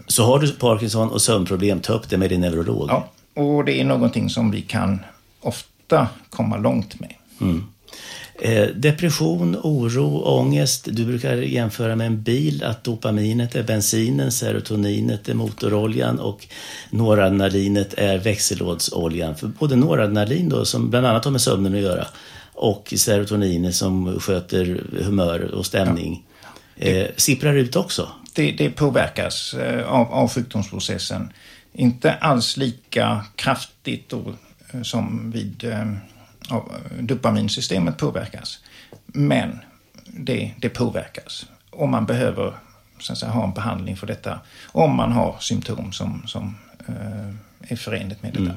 Så 0.07 0.25
har 0.25 0.39
du 0.39 0.53
Parkinson 0.53 1.11
och 1.11 1.23
sömnproblem, 1.23 1.81
ta 1.81 1.93
upp 1.93 2.11
det 2.11 2.19
med 2.19 2.31
din 2.31 2.41
neurolog. 2.41 2.91
Ja, 2.91 3.11
och 3.35 3.65
det 3.65 3.81
är 3.81 3.85
någonting 3.85 4.31
som 4.31 4.51
vi 4.51 4.63
kan 4.63 4.99
ofta 5.41 6.09
komma 6.31 6.57
långt 6.57 7.01
med. 7.01 7.15
Mm. 7.41 7.65
Eh, 8.41 8.67
depression, 8.67 9.57
oro, 9.63 10.23
ångest. 10.23 10.89
Du 10.91 11.05
brukar 11.05 11.37
jämföra 11.37 11.97
med 11.97 12.07
en 12.07 12.23
bil 12.23 12.65
att 12.65 12.85
dopaminet 12.85 13.55
är 13.55 13.63
bensinen, 13.63 14.33
serotoninet 14.33 15.29
är 15.29 15.35
motoroljan 15.35 16.19
och 16.19 16.47
noradrenalinet 16.91 17.95
är 17.95 18.19
växellådsoljan. 18.19 19.37
För 19.37 19.47
både 19.47 19.77
noradrenalin 19.77 20.49
då, 20.49 20.65
som 20.65 20.91
bland 20.91 21.07
annat 21.07 21.25
har 21.25 21.33
med 21.33 21.41
sömnen 21.41 21.75
att 21.75 21.81
göra 21.81 22.07
och 22.55 22.95
serotoninet 22.97 23.75
som 23.75 24.21
sköter 24.21 24.83
humör 25.05 25.55
och 25.55 25.67
stämning 25.67 26.25
ja. 26.77 26.87
eh, 26.87 27.09
sipprar 27.17 27.55
ut 27.55 27.77
också. 27.77 28.09
Det, 28.35 28.53
det 28.53 28.71
påverkas 28.71 29.55
eh, 29.55 29.89
av, 29.89 30.13
av 30.13 30.29
sjukdomsprocessen 30.29 31.33
inte 31.75 32.15
alls 32.15 32.57
lika 32.57 33.25
kraftigt 33.37 34.09
då, 34.09 34.35
eh, 34.73 34.83
som 34.83 35.31
vid 35.31 35.65
eh, 35.65 35.93
dopaminsystemet 37.01 37.97
påverkas. 37.97 38.59
Men 39.07 39.59
det, 40.07 40.53
det 40.59 40.69
påverkas. 40.69 41.47
Och 41.71 41.89
man 41.89 42.07
behöver 42.07 42.55
säga, 43.01 43.33
ha 43.33 43.45
en 43.45 43.55
behandling 43.55 43.97
för 43.97 44.07
detta 44.07 44.41
om 44.67 44.97
man 44.97 45.13
har 45.13 45.37
symptom 45.41 45.93
som, 45.93 46.23
som 46.27 46.57
eh, 46.89 47.73
är 47.73 47.77
förenligt 47.77 48.23
med 48.23 48.33
detta. 48.33 48.45
Mm. 48.45 48.57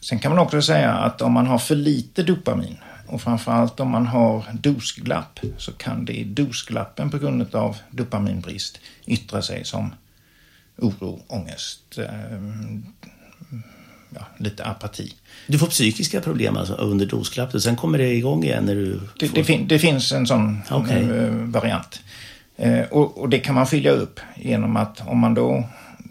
Sen 0.00 0.18
kan 0.18 0.30
man 0.30 0.38
också 0.38 0.62
säga 0.62 0.92
att 0.92 1.22
om 1.22 1.32
man 1.32 1.46
har 1.46 1.58
för 1.58 1.74
lite 1.74 2.22
dopamin 2.22 2.76
och 3.06 3.22
framförallt 3.22 3.80
om 3.80 3.90
man 3.90 4.06
har 4.06 4.44
dosglapp 4.52 5.40
så 5.58 5.72
kan 5.72 6.04
det 6.04 6.12
i 6.12 6.24
dosglappen 6.24 7.10
på 7.10 7.18
grund 7.18 7.54
av 7.54 7.76
dopaminbrist 7.90 8.80
yttra 9.06 9.42
sig 9.42 9.64
som 9.64 9.94
oro, 10.80 11.22
ångest, 11.26 11.98
eh, 11.98 12.04
ja, 14.14 14.20
lite 14.36 14.64
apati. 14.64 15.14
Du 15.46 15.58
får 15.58 15.66
psykiska 15.66 16.20
problem 16.20 16.56
alltså 16.56 16.74
under 16.74 17.06
dosklapp 17.06 17.54
och 17.54 17.62
sen 17.62 17.76
kommer 17.76 17.98
det 17.98 18.14
igång 18.14 18.44
igen 18.44 18.64
när 18.64 18.74
du... 18.74 19.00
Det, 19.18 19.28
får... 19.28 19.34
det, 19.34 19.44
fin 19.44 19.68
det 19.68 19.78
finns 19.78 20.12
en 20.12 20.26
sån 20.26 20.58
okay. 20.70 21.02
Eh, 21.02 21.32
variant. 21.32 22.00
Eh, 22.56 22.80
och, 22.80 23.18
och, 23.18 23.28
det 23.28 23.38
kan 23.38 23.54
man 23.54 23.66
fylla 23.66 23.90
upp 23.90 24.20
genom 24.36 24.76
att 24.76 25.08
om 25.08 25.18
man 25.18 25.34
då 25.34 25.64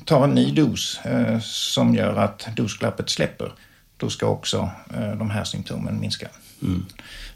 tar 0.05 0.23
en 0.23 0.29
ny 0.29 0.51
dos 0.51 0.99
som 1.41 1.95
gör 1.95 2.15
att 2.15 2.47
dosklappet 2.55 3.09
släpper, 3.09 3.51
då 3.97 4.09
ska 4.09 4.27
också 4.27 4.69
de 5.17 5.29
här 5.29 5.43
symptomen 5.43 5.99
minska. 5.99 6.27
Mm. 6.61 6.85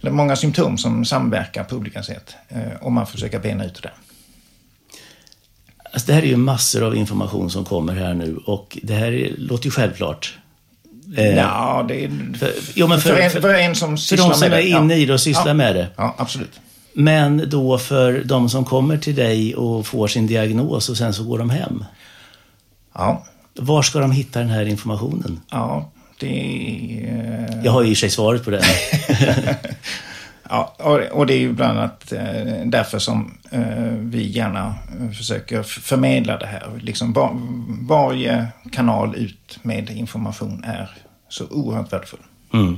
Det 0.01 0.07
är 0.07 0.11
många 0.11 0.35
symptom 0.35 0.77
som 0.77 1.05
samverkar 1.05 1.63
på 1.63 1.75
olika 1.75 2.03
sätt 2.03 2.35
om 2.81 2.93
man 2.93 3.07
försöker 3.07 3.39
bena 3.39 3.65
ut 3.65 3.83
det. 3.83 3.91
Alltså 5.93 6.07
det 6.07 6.13
här 6.13 6.21
är 6.21 6.27
ju 6.27 6.37
massor 6.37 6.83
av 6.83 6.95
information 6.95 7.49
som 7.49 7.65
kommer 7.65 7.95
här 7.95 8.13
nu 8.13 8.37
och 8.45 8.77
det 8.83 8.93
här 8.93 9.11
är, 9.11 9.33
låter 9.37 9.65
ju 9.65 9.71
självklart. 9.71 10.37
Eh, 11.17 11.35
ja, 11.35 11.85
det 11.87 12.05
är... 12.05 12.37
För, 12.39 12.51
jo, 12.73 12.87
men 12.87 13.01
för, 13.01 13.09
för, 13.09 13.19
en, 13.19 13.31
för 13.31 13.53
en 13.53 13.75
som 13.75 13.97
sysslar 13.97 14.27
med 14.27 14.29
det. 14.29 14.39
För 14.39 14.49
de 14.49 14.55
som 14.57 14.77
är 14.77 14.81
inne 14.81 14.93
ja. 14.93 14.99
i 14.99 15.05
det 15.05 15.13
och 15.13 15.21
sysslar 15.21 15.47
ja. 15.47 15.53
med 15.53 15.75
det. 15.75 15.87
Ja, 15.95 16.15
absolut. 16.17 16.59
Men 16.93 17.49
då 17.49 17.77
för 17.77 18.23
de 18.25 18.49
som 18.49 18.65
kommer 18.65 18.97
till 18.97 19.15
dig 19.15 19.55
och 19.55 19.87
får 19.87 20.07
sin 20.07 20.27
diagnos 20.27 20.89
och 20.89 20.97
sen 20.97 21.13
så 21.13 21.23
går 21.23 21.37
de 21.37 21.49
hem. 21.49 21.85
Ja. 22.93 23.25
Var 23.53 23.81
ska 23.81 23.99
de 23.99 24.11
hitta 24.11 24.39
den 24.39 24.49
här 24.49 24.65
informationen? 24.65 25.39
Ja, 25.49 25.91
det. 26.19 27.59
Jag 27.63 27.71
har 27.71 27.83
ju 27.83 27.91
i 27.91 27.95
sig 27.95 28.09
svaret 28.09 28.43
på 28.43 28.49
det. 28.51 28.63
Ja, 30.53 30.75
och 31.11 31.25
det 31.25 31.33
är 31.33 31.39
ju 31.39 31.53
bland 31.53 31.79
annat 31.79 32.11
eh, 32.11 32.65
därför 32.65 32.99
som 32.99 33.37
eh, 33.51 33.93
vi 33.99 34.31
gärna 34.31 34.75
försöker 35.17 35.63
förmedla 35.63 36.37
det 36.37 36.45
här. 36.45 36.71
Liksom 36.81 37.13
var, 37.13 37.31
varje 37.81 38.47
kanal 38.71 39.15
ut 39.15 39.59
med 39.61 39.89
information 39.89 40.63
är 40.63 40.89
så 41.29 41.47
oerhört 41.49 41.93
värdefull. 41.93 42.19
Mm. 42.53 42.77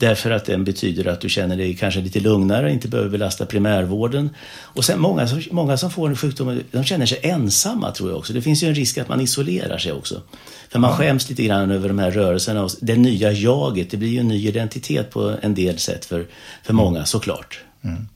Därför 0.00 0.30
att 0.30 0.44
den 0.44 0.64
betyder 0.64 1.06
att 1.06 1.20
du 1.20 1.28
känner 1.28 1.56
dig 1.56 1.76
kanske 1.76 2.00
lite 2.00 2.20
lugnare, 2.20 2.72
inte 2.72 2.88
behöver 2.88 3.10
belasta 3.10 3.46
primärvården. 3.46 4.30
Och 4.62 4.84
sen 4.84 5.00
många, 5.00 5.28
många 5.50 5.76
som 5.76 5.90
får 5.90 6.08
en 6.08 6.16
sjukdom, 6.16 6.60
de 6.70 6.84
känner 6.84 7.06
sig 7.06 7.18
ensamma 7.22 7.90
tror 7.90 8.10
jag 8.10 8.18
också. 8.18 8.32
Det 8.32 8.42
finns 8.42 8.62
ju 8.62 8.68
en 8.68 8.74
risk 8.74 8.98
att 8.98 9.08
man 9.08 9.20
isolerar 9.20 9.78
sig 9.78 9.92
också. 9.92 10.22
För 10.68 10.78
man 10.78 10.96
skäms 10.96 11.28
lite 11.28 11.44
grann 11.44 11.70
över 11.70 11.88
de 11.88 11.98
här 11.98 12.10
rörelserna 12.10 12.64
och 12.64 12.70
det 12.80 12.96
nya 12.96 13.32
jaget. 13.32 13.90
Det 13.90 13.96
blir 13.96 14.08
ju 14.08 14.18
en 14.18 14.28
ny 14.28 14.48
identitet 14.48 15.10
på 15.10 15.36
en 15.42 15.54
del 15.54 15.78
sätt 15.78 16.04
för, 16.04 16.26
för 16.62 16.72
många 16.72 17.04
såklart. 17.04 17.60
Mm. 17.82 18.08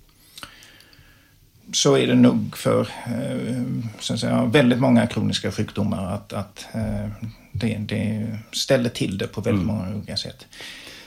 Så 1.73 1.97
är 1.97 2.07
det 2.07 2.15
nog 2.15 2.57
för 2.57 2.81
eh, 3.07 3.63
så 4.01 4.15
att 4.15 4.21
säga, 4.21 4.45
väldigt 4.45 4.81
många 4.81 5.07
kroniska 5.07 5.53
sjukdomar 5.53 6.15
att, 6.15 6.33
att 6.33 6.67
eh, 6.73 7.09
det, 7.53 7.79
det 7.79 8.39
ställer 8.53 8.91
till 8.91 9.19
det 9.19 9.27
på 9.27 9.41
väldigt 9.41 9.65
mm. 9.65 9.77
många 9.77 9.97
olika 9.97 10.17
sätt. 10.17 10.47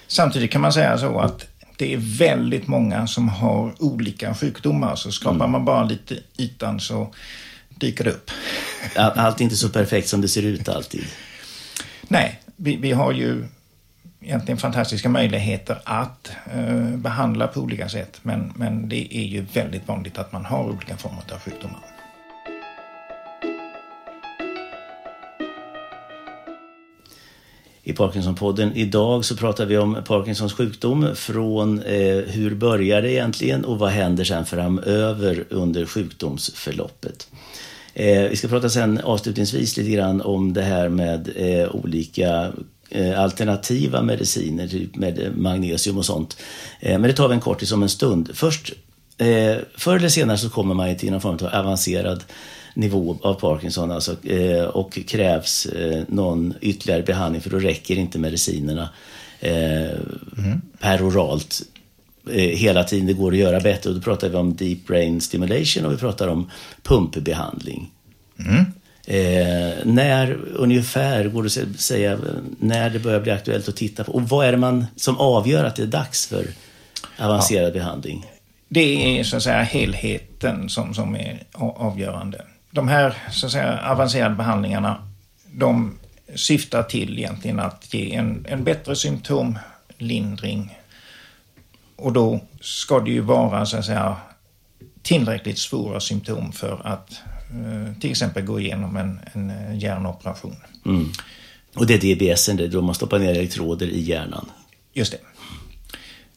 Samtidigt 0.07 0.51
kan 0.51 0.61
man 0.61 0.73
säga 0.73 0.97
så 0.97 1.19
att 1.19 1.47
det 1.77 1.93
är 1.93 1.97
väldigt 1.97 2.67
många 2.67 3.07
som 3.07 3.29
har 3.29 3.73
olika 3.79 4.33
sjukdomar. 4.33 4.95
Så 4.95 5.11
skapar 5.11 5.35
mm. 5.35 5.51
man 5.51 5.65
bara 5.65 5.83
lite 5.83 6.17
ytan 6.37 6.79
så 6.79 7.13
dyker 7.69 8.03
det 8.03 8.09
upp. 8.09 8.31
Allt 8.95 9.39
är 9.39 9.43
inte 9.43 9.55
så 9.55 9.69
perfekt 9.69 10.07
som 10.07 10.21
det 10.21 10.27
ser 10.27 10.43
ut 10.43 10.69
alltid. 10.69 11.05
Nej, 12.07 12.41
vi, 12.55 12.75
vi 12.75 12.91
har 12.91 13.11
ju 13.11 13.45
egentligen 14.21 14.57
fantastiska 14.57 15.09
möjligheter 15.09 15.81
att 15.83 16.31
eh, 16.53 16.89
behandla 16.89 17.47
på 17.47 17.59
olika 17.59 17.89
sätt. 17.89 18.19
Men, 18.21 18.53
men 18.55 18.89
det 18.89 19.17
är 19.17 19.25
ju 19.25 19.45
väldigt 19.53 19.87
vanligt 19.87 20.17
att 20.17 20.31
man 20.31 20.45
har 20.45 20.63
olika 20.63 20.97
former 20.97 21.21
av 21.33 21.39
sjukdomar. 21.39 21.96
I 27.87 27.93
Parkinsonpodden 27.93 28.75
idag 28.75 29.25
så 29.25 29.35
pratar 29.35 29.65
vi 29.65 29.77
om 29.77 29.97
Parkinsons 30.07 30.53
sjukdom 30.53 31.07
från 31.15 31.81
eh, 31.81 32.17
hur 32.17 32.55
börjar 32.55 33.01
det 33.01 33.11
egentligen 33.11 33.65
och 33.65 33.79
vad 33.79 33.89
händer 33.89 34.23
sen 34.23 34.45
framöver 34.45 35.45
under 35.49 35.85
sjukdomsförloppet. 35.85 37.27
Eh, 37.93 38.29
vi 38.29 38.35
ska 38.35 38.47
prata 38.47 38.69
sen 38.69 38.99
avslutningsvis 39.03 39.77
lite 39.77 39.89
grann 39.91 40.21
om 40.21 40.53
det 40.53 40.61
här 40.61 40.89
med 40.89 41.29
eh, 41.35 41.75
olika 41.75 42.51
eh, 42.89 43.19
alternativa 43.19 44.01
mediciner, 44.01 44.67
typ 44.67 44.95
med 44.95 45.31
magnesium 45.35 45.97
och 45.97 46.05
sånt. 46.05 46.37
Eh, 46.79 46.99
men 46.99 47.03
det 47.03 47.13
tar 47.13 47.27
vi 47.27 47.33
en 47.33 47.41
kortis 47.41 47.71
om 47.71 47.83
en 47.83 47.89
stund. 47.89 48.29
Först, 48.33 48.73
eh, 49.17 49.55
förr 49.77 49.95
eller 49.95 50.09
senare 50.09 50.37
så 50.37 50.49
kommer 50.49 50.75
man 50.75 50.97
till 50.97 51.11
någon 51.11 51.21
form 51.21 51.37
av 51.41 51.59
avancerad 51.59 52.23
nivå 52.77 53.17
av 53.21 53.33
Parkinson 53.33 53.91
alltså, 53.91 54.27
eh, 54.27 54.63
och 54.63 54.99
krävs 55.07 55.65
eh, 55.65 56.03
någon 56.07 56.53
ytterligare 56.61 57.03
behandling 57.03 57.41
för 57.41 57.49
då 57.49 57.59
räcker 57.59 57.95
inte 57.95 58.19
medicinerna 58.19 58.89
eh, 59.39 59.91
mm. 60.37 60.61
peroralt 60.79 61.61
hela 62.53 62.83
tiden. 62.83 63.07
Det 63.07 63.13
går 63.13 63.31
att 63.31 63.37
göra 63.37 63.59
bättre 63.59 63.89
och 63.89 63.95
då 63.95 64.01
pratar 64.01 64.29
vi 64.29 64.35
om 64.35 64.55
deep 64.55 64.87
brain 64.87 65.21
stimulation 65.21 65.85
och 65.85 65.93
vi 65.93 65.97
pratar 65.97 66.27
om 66.27 66.51
pumpbehandling. 66.83 67.91
Mm. 68.39 68.65
Eh, 69.07 69.75
när 69.83 70.37
ungefär, 70.55 71.27
går 71.27 71.43
det 71.43 71.47
att 71.47 71.79
säga, 71.79 72.19
när 72.59 72.89
det 72.89 72.99
börjar 72.99 73.19
bli 73.19 73.31
aktuellt 73.31 73.69
att 73.69 73.75
titta 73.75 74.03
på? 74.03 74.11
Och 74.11 74.29
vad 74.29 74.47
är 74.47 74.51
det 74.51 74.57
man 74.57 74.85
som 74.95 75.17
avgör 75.17 75.63
att 75.63 75.75
det 75.75 75.83
är 75.83 75.87
dags 75.87 76.27
för 76.27 76.45
avancerad 77.19 77.69
ja. 77.69 77.73
behandling? 77.73 78.25
Det 78.69 79.19
är 79.19 79.23
så 79.23 79.37
att 79.37 79.43
säga 79.43 79.61
helheten 79.61 80.69
som, 80.69 80.93
som 80.93 81.15
är 81.15 81.43
avgörande 81.53 82.41
de 82.77 82.87
här 82.87 83.15
så 83.31 83.45
att 83.45 83.51
säga, 83.51 83.79
avancerade 83.79 84.35
behandlingarna, 84.35 84.97
de 85.51 85.97
syftar 86.35 86.83
till 86.83 87.17
egentligen 87.17 87.59
att 87.59 87.93
ge 87.93 88.15
en, 88.15 88.45
en 88.49 88.63
bättre 88.63 88.95
symptomlindring. 88.95 90.77
Och 91.95 92.13
då 92.13 92.39
ska 92.61 92.99
det 92.99 93.11
ju 93.11 93.21
vara 93.21 93.65
så 93.65 93.77
att 93.77 93.85
säga 93.85 94.15
tillräckligt 95.01 95.57
svåra 95.57 95.99
symptom 95.99 96.51
för 96.51 96.81
att 96.83 97.21
eh, 97.51 97.99
till 97.99 98.11
exempel 98.11 98.43
gå 98.43 98.59
igenom 98.59 98.97
en, 98.97 99.19
en 99.33 99.49
eh, 99.49 99.77
hjärnoperation. 99.77 100.55
Mm. 100.85 101.11
Och 101.75 101.87
det 101.87 101.93
är 101.93 102.15
DBS, 102.15 102.45
det 102.45 102.63
är 102.63 102.67
då 102.67 102.81
man 102.81 102.95
stoppar 102.95 103.19
ner 103.19 103.31
elektroder 103.31 103.87
i 103.87 103.99
hjärnan? 103.99 104.49
Just 104.93 105.11
det. 105.11 105.19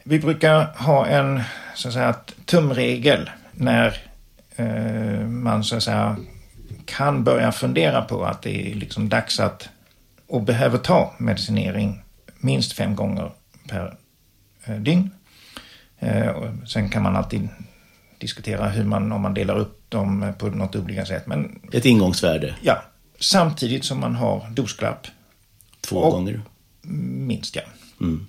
Vi 0.04 0.18
brukar 0.18 0.64
ha 0.76 1.06
en 1.06 1.42
så 1.74 1.88
att 1.88 1.94
säga, 1.94 2.14
tumregel 2.44 3.30
när 3.52 4.09
man 5.28 5.64
så 5.64 5.76
att 5.76 5.82
säga 5.82 6.16
kan 6.84 7.24
börja 7.24 7.52
fundera 7.52 8.02
på 8.02 8.24
att 8.24 8.42
det 8.42 8.72
är 8.72 8.74
liksom 8.74 9.08
dags 9.08 9.40
att 9.40 9.68
och 10.26 10.42
behöver 10.42 10.78
ta 10.78 11.14
medicinering 11.18 12.02
minst 12.38 12.72
fem 12.72 12.96
gånger 12.96 13.32
per 13.68 13.96
eh, 14.64 14.76
dygn. 14.76 15.10
Eh, 15.98 16.52
sen 16.66 16.88
kan 16.88 17.02
man 17.02 17.16
alltid 17.16 17.48
diskutera 18.18 18.68
hur 18.68 18.84
man, 18.84 19.12
om 19.12 19.20
man 19.20 19.34
delar 19.34 19.58
upp 19.58 19.90
dem 19.90 20.32
på 20.38 20.46
något 20.46 20.76
olika 20.76 21.06
sätt. 21.06 21.26
Men, 21.26 21.60
Ett 21.72 21.84
ingångsvärde? 21.84 22.54
Ja. 22.62 22.82
Samtidigt 23.18 23.84
som 23.84 24.00
man 24.00 24.14
har 24.14 24.50
dosklapp. 24.50 25.06
Två 25.80 25.96
och, 25.96 26.12
gånger? 26.12 26.40
Minst, 26.82 27.56
ja. 27.56 27.62
Mm. 28.00 28.26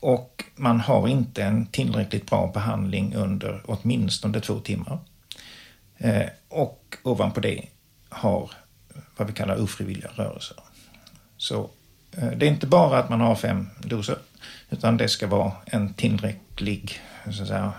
Och 0.00 0.44
man 0.56 0.80
har 0.80 1.08
inte 1.08 1.42
en 1.42 1.66
tillräckligt 1.66 2.30
bra 2.30 2.50
behandling 2.54 3.14
under 3.14 3.62
åtminstone 3.66 4.40
två 4.40 4.58
timmar. 4.58 4.98
Eh, 6.00 6.26
och 6.48 6.96
ovanpå 7.02 7.40
det 7.40 7.64
har 8.08 8.50
vad 9.16 9.26
vi 9.26 9.32
kallar 9.32 9.62
ofrivilliga 9.62 10.10
rörelser. 10.14 10.56
Så 11.36 11.70
eh, 12.12 12.30
det 12.30 12.46
är 12.46 12.50
inte 12.50 12.66
bara 12.66 12.98
att 12.98 13.08
man 13.08 13.20
har 13.20 13.34
fem 13.34 13.68
doser, 13.80 14.18
utan 14.70 14.96
det 14.96 15.08
ska 15.08 15.26
vara 15.26 15.52
en 15.66 15.94
tillräcklig 15.94 17.00
så 17.24 17.42
att 17.42 17.48
säga, 17.48 17.72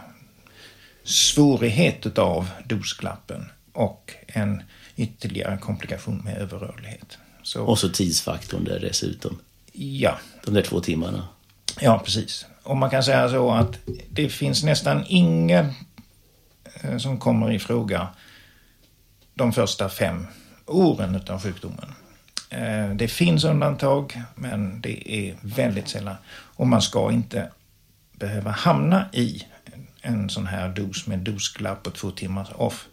svårighet 1.03 2.05
utav 2.05 2.49
dosklappen 2.65 3.51
och 3.73 4.13
en 4.27 4.63
ytterligare 4.95 5.57
komplikation 5.57 6.17
med 6.17 6.37
överrörlighet. 6.37 7.17
Så, 7.43 7.63
och 7.63 7.79
så 7.79 7.89
tidsfaktorn 7.89 8.63
där 8.63 8.79
dessutom. 8.79 9.39
Ja. 9.73 10.17
De 10.45 10.53
där 10.53 10.61
två 10.61 10.79
timmarna. 10.79 11.27
Ja, 11.79 12.01
precis. 12.05 12.45
Och 12.63 12.77
man 12.77 12.89
kan 12.89 13.03
säga 13.03 13.29
så 13.29 13.51
att 13.51 13.77
det 14.09 14.29
finns 14.29 14.63
nästan 14.63 15.05
eh, 15.49 15.65
som 16.97 17.19
kommer 17.19 17.51
i 17.51 17.59
fråga 17.59 18.07
de 19.33 19.53
första 19.53 19.89
fem 19.89 20.27
åren 20.65 21.21
av 21.29 21.41
sjukdomen. 21.41 21.93
Eh, 22.49 22.89
det 22.89 23.07
finns 23.07 23.43
undantag, 23.43 24.21
men 24.35 24.81
det 24.81 25.11
är 25.11 25.35
väldigt 25.41 25.87
sällan. 25.87 26.15
Och 26.29 26.67
man 26.67 26.81
ska 26.81 27.11
inte 27.11 27.51
behöva 28.11 28.51
hamna 28.51 29.05
i 29.13 29.43
en 30.01 30.29
sån 30.29 30.47
här 30.47 30.69
dos 30.69 31.07
med 31.07 31.19
dosglapp 31.19 31.83
på 31.83 31.91
två 31.91 32.11
timmar 32.11 32.61
off 32.61 32.87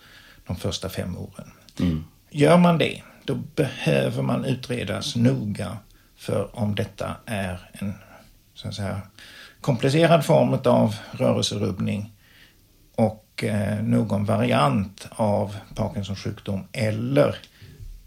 de 0.47 0.57
första 0.57 0.89
fem 0.89 1.19
åren. 1.19 1.51
Mm. 1.81 2.05
Gör 2.31 2.57
man 2.57 2.79
det, 2.79 3.03
då 3.25 3.35
behöver 3.35 4.23
man 4.23 4.45
utredas 4.45 5.17
noga 5.17 5.77
för 6.17 6.57
om 6.57 6.75
detta 6.75 7.17
är 7.27 7.71
en 7.73 7.95
så 8.55 8.69
att 8.69 8.75
säga, 8.75 9.01
komplicerad 9.61 10.25
form 10.25 10.59
av 10.65 10.95
rörelserubbning 11.11 12.13
och 12.95 13.28
Eh, 13.45 13.83
någon 13.83 14.25
variant 14.25 15.09
av 15.11 15.57
Parkinsons 15.75 16.19
sjukdom 16.19 16.65
eller 16.73 17.37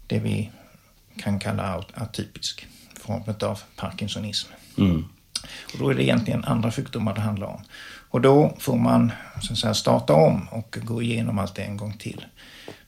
det 0.06 0.18
vi 0.18 0.50
kan 1.16 1.38
kalla 1.38 1.84
atypisk 1.94 2.66
form 3.00 3.50
av 3.50 3.60
Parkinsonism. 3.76 4.48
Mm. 4.78 5.04
Och 5.72 5.78
då 5.78 5.90
är 5.90 5.94
det 5.94 6.04
egentligen 6.04 6.44
andra 6.44 6.72
sjukdomar 6.72 7.14
det 7.14 7.20
handlar 7.20 7.46
om. 7.46 7.62
Och 8.10 8.20
då 8.20 8.56
får 8.58 8.76
man 8.76 9.12
så 9.40 9.52
att 9.52 9.58
säga, 9.58 9.74
starta 9.74 10.12
om 10.12 10.48
och 10.50 10.78
gå 10.82 11.02
igenom 11.02 11.38
allt 11.38 11.54
det 11.54 11.62
en 11.62 11.76
gång 11.76 11.92
till. 11.92 12.24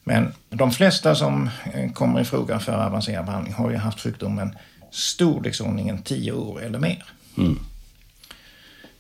Men 0.05 0.33
de 0.51 0.71
flesta 0.71 1.15
som 1.15 1.51
eh, 1.73 1.93
kommer 1.93 2.21
i 2.21 2.25
fråga 2.25 2.59
för 2.59 2.73
avancerad 2.73 3.27
behandling 3.27 3.55
har 3.55 3.71
ju 3.71 3.77
haft 3.77 4.01
sjukdomen 4.01 4.57
storleksordningen 4.91 6.03
10 6.03 6.33
år 6.33 6.63
eller 6.63 6.79
mer. 6.79 7.05
Mm. 7.39 7.59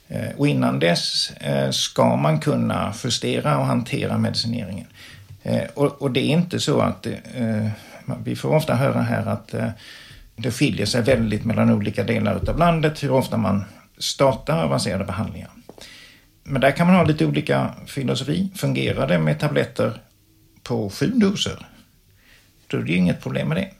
Eh, 0.09 0.37
och 0.37 0.49
innan 0.49 0.79
dess 0.79 1.31
eh, 1.31 1.71
ska 1.71 2.17
man 2.17 2.40
kunna 2.40 2.95
justera 3.05 3.59
och 3.59 3.67
hantera 3.67 4.19
medicineringen. 4.19 4.87
Eh, 5.43 5.64
och 5.75 6.11
det 6.11 6.21
är 6.21 6.29
inte 6.29 6.61
så 6.61 6.81
att 6.81 7.07
vi 8.25 8.37
får 8.37 8.55
ofta 8.55 8.75
höra 8.75 9.03
här 9.03 9.27
att 9.27 9.55
det 10.37 10.51
skiljer 10.51 10.87
sig 10.87 11.03
väldigt 11.03 11.45
mellan 11.45 11.71
olika 11.71 12.05
delar 12.05 12.49
av 12.49 12.59
landet 12.59 13.03
hur 13.03 13.11
ofta 13.12 13.37
man 13.37 13.64
startar 13.99 14.64
avancerade 14.64 15.05
behandlingar. 15.05 15.51
Men 16.43 16.61
där 16.61 16.71
kan 16.71 16.87
man 16.87 16.97
ha 16.97 17.05
lite 17.05 17.27
olika 17.27 17.75
filosofi. 17.87 18.49
Fungerar 18.57 19.09
det 19.09 19.19
med 19.19 19.40
tabletter 19.40 20.01
på 20.62 20.90
sju 20.90 21.07
doser, 21.07 21.67
då 22.67 22.77
är 22.77 22.83
det 22.83 22.93
inget 22.93 23.23
problem 23.23 23.49
med 23.49 23.57
det. 23.57 23.71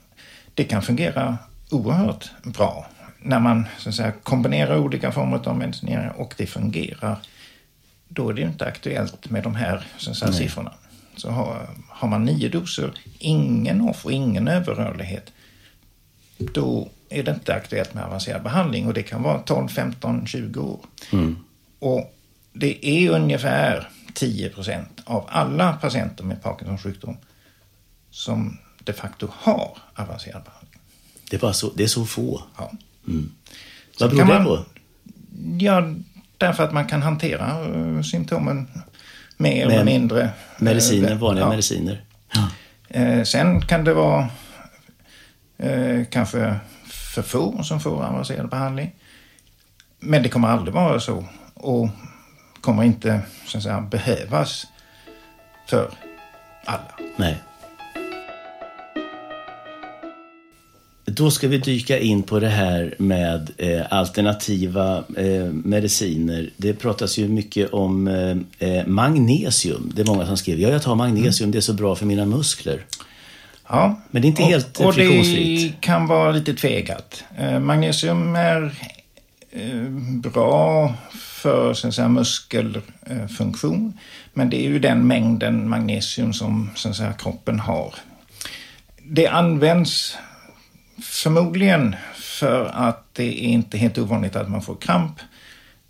Det 0.53 0.63
kan 0.63 0.81
fungera 0.81 1.37
oerhört 1.69 2.31
bra 2.43 2.87
när 3.25 3.39
man 3.39 3.65
så 3.77 3.89
att 3.89 3.95
säga, 3.95 4.11
kombinerar 4.23 4.77
olika 4.77 5.11
former 5.11 5.47
av 5.47 5.57
medicinering 5.57 6.09
och 6.09 6.33
det 6.37 6.47
fungerar, 6.47 7.17
då 8.07 8.29
är 8.29 8.33
det 8.33 8.41
inte 8.41 8.65
aktuellt 8.65 9.29
med 9.29 9.43
de 9.43 9.55
här, 9.55 9.87
så 9.97 10.11
att 10.11 10.17
säga, 10.17 10.31
siffrorna. 10.31 10.73
Så 11.15 11.29
har, 11.29 11.67
har, 11.89 12.07
man 12.07 12.25
nio 12.25 12.49
doser, 12.49 12.91
ingen 13.19 13.81
off 13.81 14.05
och 14.05 14.11
ingen 14.11 14.47
överrörlighet, 14.47 15.31
då 16.37 16.89
är 17.09 17.23
det 17.23 17.31
inte 17.31 17.53
aktuellt 17.53 17.93
med 17.93 18.03
avancerad 18.03 18.43
behandling 18.43 18.87
och 18.87 18.93
det 18.93 19.03
kan 19.03 19.23
vara 19.23 19.39
12, 19.39 19.67
15, 19.67 20.27
20 20.27 20.59
år. 20.61 20.79
Mm. 21.11 21.37
Och 21.79 22.15
det 22.53 22.87
är 22.87 23.09
ungefär 23.09 23.89
10 24.13 24.49
procent 24.49 25.01
av 25.05 25.25
alla 25.29 25.73
patienter 25.73 26.23
med 26.23 26.43
Parkinsons 26.43 26.81
sjukdom 26.81 27.17
som 28.11 28.57
de 28.83 28.93
facto 28.93 29.27
har 29.31 29.77
avancerad 29.95 30.43
behandling. 30.43 30.79
Det 31.29 31.37
bara 31.37 31.53
så, 31.53 31.71
det 31.75 31.83
är 31.83 31.87
så 31.87 32.05
få? 32.05 32.43
Ja. 32.57 32.71
Mm. 33.07 33.31
Vad 33.99 34.09
beror 34.09 34.25
det 34.25 34.43
på? 34.43 34.65
Ja, 35.59 35.93
därför 36.37 36.63
att 36.63 36.73
man 36.73 36.85
kan 36.85 37.01
hantera 37.01 37.67
uh, 37.67 38.01
symptomen 38.01 38.67
mer 39.37 39.65
eller 39.65 39.83
mindre. 39.83 40.21
Eh, 40.21 40.29
mediciner, 40.57 41.15
vanliga 41.15 41.45
ja. 41.45 41.49
mediciner. 41.49 42.01
Ja. 42.33 42.49
Eh, 42.89 43.23
sen 43.23 43.61
kan 43.61 43.83
det 43.83 43.93
vara 43.93 44.29
kanske 46.09 46.55
för 46.87 47.21
få 47.21 47.63
som 47.63 47.79
får 47.79 48.03
avancerad 48.03 48.49
behandling. 48.49 48.95
Men 49.99 50.23
det 50.23 50.29
kommer 50.29 50.47
aldrig 50.47 50.73
vara 50.73 50.99
så 50.99 51.25
och 51.53 51.89
kommer 52.61 52.83
inte 52.83 53.21
så 53.45 53.57
att 53.57 53.63
säga, 53.63 53.81
behövas 53.81 54.67
för 55.69 55.91
alla. 56.65 56.91
Nej. 57.15 57.43
Då 61.15 61.31
ska 61.31 61.47
vi 61.47 61.57
dyka 61.57 61.99
in 61.99 62.23
på 62.23 62.39
det 62.39 62.49
här 62.49 62.95
med 62.97 63.51
eh, 63.57 63.81
alternativa 63.89 65.03
eh, 65.17 65.45
mediciner. 65.51 66.49
Det 66.57 66.73
pratas 66.73 67.17
ju 67.17 67.27
mycket 67.27 67.69
om 67.73 68.07
eh, 68.07 68.69
eh 68.69 68.85
magnesium. 68.87 69.91
Det 69.95 70.01
är 70.01 70.05
många 70.05 70.25
som 70.25 70.37
skriver, 70.37 70.63
ja 70.63 70.69
jag 70.69 70.81
tar 70.81 70.95
magnesium, 70.95 71.51
det 71.51 71.57
är 71.57 71.61
så 71.61 71.73
bra 71.73 71.95
för 71.95 72.05
mina 72.05 72.25
muskler. 72.25 72.85
Ja. 73.67 74.01
Men 74.11 74.21
det 74.21 74.25
är 74.25 74.29
inte 74.29 74.43
och, 74.43 74.49
helt 74.49 74.79
och 74.79 74.95
friktionsfritt. 74.95 75.71
det 75.71 75.81
kan 75.81 76.07
vara 76.07 76.31
lite 76.31 76.53
tvegat. 76.53 77.23
Eh, 77.37 77.59
magnesium 77.59 78.35
är 78.35 78.75
eh, 79.51 79.89
bra 80.31 80.93
för 81.13 81.73
så 81.73 81.91
säga, 81.91 82.07
muskelfunktion. 82.07 83.93
Men 84.33 84.49
det 84.49 84.65
är 84.65 84.69
ju 84.69 84.79
den 84.79 85.07
mängden 85.07 85.69
magnesium 85.69 86.33
som 86.33 86.69
så 86.75 86.93
säga, 86.93 87.13
kroppen 87.13 87.59
har. 87.59 87.93
Det 89.07 89.27
används 89.27 90.17
förmodligen 91.01 91.95
för 92.15 92.65
att 92.65 93.13
det 93.13 93.45
är 93.45 93.49
inte 93.49 93.77
helt 93.77 93.97
ovanligt 93.97 94.35
att 94.35 94.49
man 94.49 94.61
får 94.61 94.75
kramp 94.75 95.19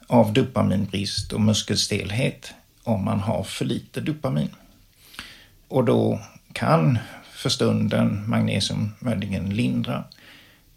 av 0.07 0.33
dopaminbrist 0.33 1.33
och 1.33 1.41
muskelstelhet 1.41 2.53
om 2.83 3.05
man 3.05 3.19
har 3.19 3.43
för 3.43 3.65
lite 3.65 4.01
dopamin. 4.01 4.49
Och 5.67 5.85
då 5.85 6.19
kan 6.53 6.99
för 7.31 7.49
stunden 7.49 8.29
magnesium 8.29 8.91
möjligen 8.99 9.49
lindra. 9.49 10.03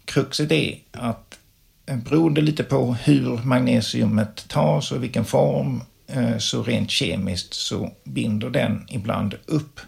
Kruxet 0.05 0.51
är 0.51 0.77
att 0.91 1.39
eh, 1.85 1.97
beroende 1.97 2.09
beror 2.09 2.29
det 2.29 2.41
lite 2.41 2.63
på 2.63 2.93
hur 2.93 3.37
magnesiumet 3.43 4.45
tas 4.47 4.91
och 4.91 5.03
vilken 5.03 5.25
form 5.25 5.81
eh, 6.07 6.37
så 6.37 6.63
rent 6.63 6.91
kemiskt 6.91 7.53
så 7.53 7.91
binder 8.03 8.49
den 8.49 8.85
ibland 8.89 9.35
upp 9.45 9.79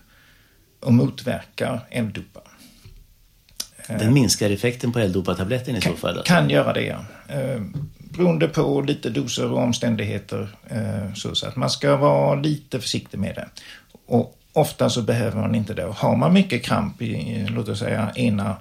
och 0.79 0.93
motverkar 0.93 1.87
L-dopa. 1.89 2.50
Den 3.87 4.13
minskar 4.13 4.49
effekten 4.49 4.91
på 4.91 4.99
L-dopa-tabletten 4.99 5.75
i 5.75 5.81
så 5.81 5.93
fall? 5.93 6.17
alltså. 6.17 6.33
Kan 6.33 6.49
göra 6.49 6.73
det, 6.73 6.83
ja. 6.83 7.05
Eh, 7.27 7.61
beroende 7.99 8.47
på 8.47 8.81
lite 8.81 9.09
doser 9.09 9.51
och 9.51 9.59
omständigheter. 9.59 10.49
Eh, 10.67 11.13
så 11.13 11.47
att 11.47 11.55
man 11.55 11.69
ska 11.69 11.95
vara 11.95 12.35
lite 12.35 12.79
försiktig 12.79 13.17
med 13.17 13.35
det. 13.35 13.47
Och 14.05 14.37
ofta 14.53 14.89
så 14.89 15.01
behöver 15.01 15.41
man 15.41 15.55
inte 15.55 15.73
det. 15.73 15.83
Har 15.83 16.15
man 16.15 16.33
mycket 16.33 16.63
kramp 16.63 17.01
i, 17.01 17.45
låt 17.49 17.69
oss 17.69 17.79
säga, 17.79 18.11
ena 18.15 18.57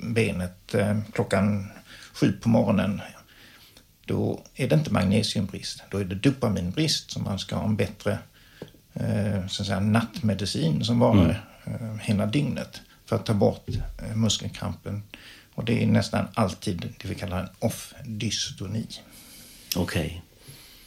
benet 0.00 0.74
eh, 0.74 0.98
klockan 1.12 1.72
sju 2.14 2.32
på 2.32 2.48
morgonen. 2.48 3.00
Då 4.06 4.42
är 4.54 4.68
det 4.68 4.74
inte 4.74 4.92
magnesiumbrist. 4.92 5.82
Då 5.90 5.98
är 5.98 6.04
det 6.04 6.14
dopaminbrist 6.14 7.10
som 7.10 7.24
man 7.24 7.38
ska 7.38 7.56
ha 7.56 7.64
en 7.64 7.76
bättre 7.76 8.18
eh, 8.94 9.46
så 9.46 9.62
att 9.62 9.66
säga, 9.66 9.80
nattmedicin 9.80 10.84
som 10.84 10.98
varar 10.98 11.44
eh, 11.64 11.96
hela 12.00 12.26
dygnet 12.26 12.80
för 13.14 13.20
att 13.20 13.26
ta 13.26 13.34
bort 13.34 13.68
eh, 13.68 14.16
muskelkrampen. 14.16 15.02
Och 15.54 15.64
det 15.64 15.82
är 15.82 15.86
nästan 15.86 16.26
alltid 16.34 16.92
det 16.98 17.08
vi 17.08 17.14
kallar 17.14 17.40
en 17.40 17.48
off-dystoni. 17.58 18.86
Okej. 19.76 20.22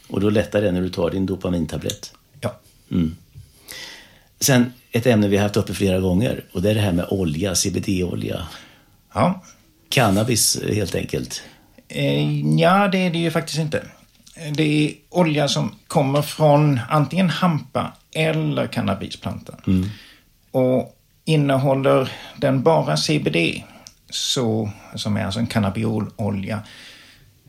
Och 0.08 0.20
då 0.20 0.30
lättar 0.30 0.62
det 0.62 0.72
när 0.72 0.80
du 0.80 0.88
tar 0.90 1.10
din 1.10 1.26
dopamintablett? 1.26 2.12
Ja. 2.40 2.58
Sen 4.40 4.72
ett 4.92 5.06
ämne 5.06 5.28
vi 5.28 5.36
har 5.36 5.42
haft 5.42 5.56
uppe 5.56 5.74
flera 5.74 6.00
gånger 6.00 6.44
och 6.52 6.62
det 6.62 6.70
är 6.70 6.74
det 6.74 6.80
här 6.80 6.92
med 6.92 7.06
olja, 7.10 7.54
CBD-olja. 7.54 8.48
ja. 9.14 9.42
Cannabis 9.88 10.60
helt 10.72 10.94
enkelt. 10.94 11.42
Eh, 11.88 12.40
ja, 12.60 12.88
det 12.88 12.98
är 12.98 13.10
det 13.10 13.18
ju 13.18 13.30
faktiskt 13.30 13.58
inte. 13.58 13.82
Det 14.54 14.62
är 14.62 14.94
olja 15.08 15.48
som 15.48 15.74
kommer 15.86 16.22
från 16.22 16.80
antingen 16.88 17.30
hampa 17.30 17.92
eller 18.12 18.66
cannabisplantan. 18.66 19.90
Och 20.50 20.97
innehåller 21.28 22.12
den 22.36 22.62
bara 22.62 22.96
CBD, 22.96 23.62
så, 24.10 24.70
som 24.94 25.16
är 25.16 25.24
alltså 25.24 25.40
en 25.40 25.46
cannabiololja, 25.46 26.62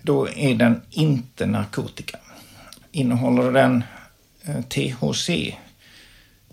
då 0.01 0.29
är 0.29 0.55
den 0.55 0.81
inte 0.89 1.45
narkotika. 1.45 2.17
Innehåller 2.91 3.51
den 3.51 3.83
eh, 4.43 4.61
THC, 4.61 5.29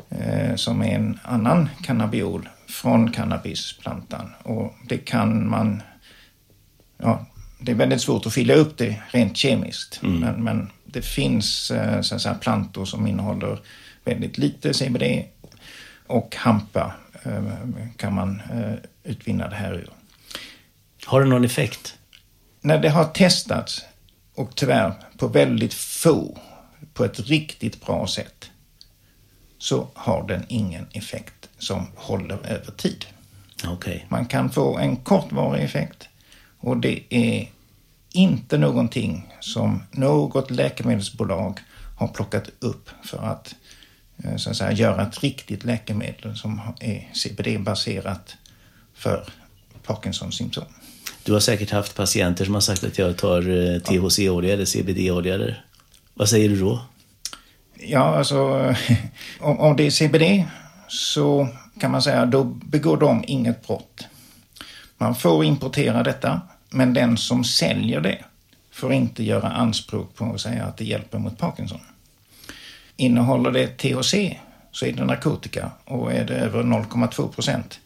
eh, 0.08 0.54
som 0.56 0.82
är 0.82 0.94
en 0.94 1.18
annan 1.22 1.68
cannabiol 1.82 2.48
från 2.68 3.12
cannabisplantan. 3.12 4.32
Och 4.42 4.74
det 4.88 4.98
kan 4.98 5.50
man 5.50 5.82
ja, 6.98 7.26
det 7.58 7.72
är 7.72 7.76
väldigt 7.76 8.00
svårt 8.00 8.26
att 8.26 8.34
fylla 8.34 8.54
upp 8.54 8.78
det 8.78 9.02
rent 9.10 9.36
kemiskt. 9.36 9.98
Men, 10.02 10.44
men 10.44 10.70
det 10.84 11.02
finns 11.02 11.70
eh, 11.70 12.00
så 12.00 12.14
att 12.14 12.22
säga, 12.22 12.34
plantor 12.34 12.84
som 12.84 13.06
innehåller 13.06 13.60
väldigt 14.04 14.38
lite 14.38 14.74
CBD 14.74 15.24
och 16.06 16.36
hampa 16.36 16.94
kan 17.96 18.14
man 18.14 18.40
eh, 18.52 18.74
utvinna 19.04 19.48
det 19.48 19.56
här 19.56 19.72
ur. 19.72 19.90
Har 21.06 21.20
det 21.20 21.26
någon 21.26 21.44
effekt? 21.44 21.98
När 22.60 22.78
det 22.78 22.88
har 22.88 23.04
testats, 23.04 23.84
och 24.34 24.54
tyvärr 24.54 24.92
på 25.18 25.28
väldigt 25.28 25.74
få, 25.74 26.38
på 26.94 27.04
ett 27.04 27.20
riktigt 27.20 27.86
bra 27.86 28.06
sätt, 28.06 28.50
så 29.58 29.88
har 29.94 30.28
den 30.28 30.44
ingen 30.48 30.86
effekt 30.92 31.48
som 31.58 31.86
håller 31.94 32.46
över 32.46 32.72
tid. 32.76 33.06
Okej. 33.66 34.06
Man 34.08 34.26
kan 34.26 34.50
få 34.50 34.78
en 34.78 34.96
kortvarig 34.96 35.64
effekt 35.64 36.08
och 36.58 36.76
det 36.76 37.14
är 37.14 37.48
inte 38.12 38.58
någonting 38.58 39.34
som 39.40 39.82
något 39.90 40.50
läkemedelsbolag 40.50 41.60
har 41.98 42.08
plockat 42.08 42.50
upp 42.58 42.90
för 43.04 43.18
att, 43.18 43.46
eh, 43.48 43.56
så 44.36 44.50
att 44.50 44.56
säga, 44.56 44.72
göra 44.72 45.02
ett 45.02 45.22
riktigt 45.22 45.64
läkemedel 45.64 46.36
som 46.36 46.60
är 46.80 47.08
CBD-baserat 47.12 48.36
för 48.94 49.24
Parkinsons 49.82 50.36
symptom. 50.36 50.64
Du 51.22 51.32
har 51.32 51.40
säkert 51.40 51.70
haft 51.70 51.94
patienter 51.94 52.44
som 52.44 52.54
har 52.54 52.60
sagt 52.60 52.84
att 52.84 52.98
jag 52.98 53.16
tar 53.16 53.48
eh, 53.48 53.80
THC-olja 53.80 54.52
eller 54.52 54.64
CBD-olja. 54.64 55.34
Eller? 55.34 55.64
Vad 56.14 56.28
säger 56.28 56.48
du 56.48 56.60
då? 56.60 56.80
Ja, 57.78 58.16
alltså 58.16 58.36
om, 59.40 59.60
om 59.60 59.76
det 59.76 59.86
är 59.86 59.90
CBD 59.90 60.44
så 60.88 61.48
kan 61.80 61.90
man 61.90 62.02
säga 62.02 62.26
då 62.26 62.44
begår 62.44 62.96
de 62.96 63.24
inget 63.26 63.66
brott. 63.66 64.06
Man 64.98 65.14
får 65.14 65.44
importera 65.44 66.02
detta, 66.02 66.40
men 66.70 66.94
den 66.94 67.16
som 67.16 67.44
säljer 67.44 68.00
det 68.00 68.24
får 68.72 68.92
inte 68.92 69.22
göra 69.24 69.48
anspråk 69.48 70.14
på 70.14 70.24
att 70.24 70.40
säga 70.40 70.64
att 70.64 70.76
det 70.76 70.84
hjälper 70.84 71.18
mot 71.18 71.38
Parkinson. 71.38 71.80
Innehåller 72.96 73.50
det 73.50 73.66
THC 73.66 74.14
så 74.72 74.86
är 74.86 74.92
det 74.92 75.04
narkotika 75.04 75.70
och 75.84 76.12
är 76.12 76.24
det 76.24 76.34
över 76.34 76.62
0,2 76.62 77.28
procent 77.28 77.80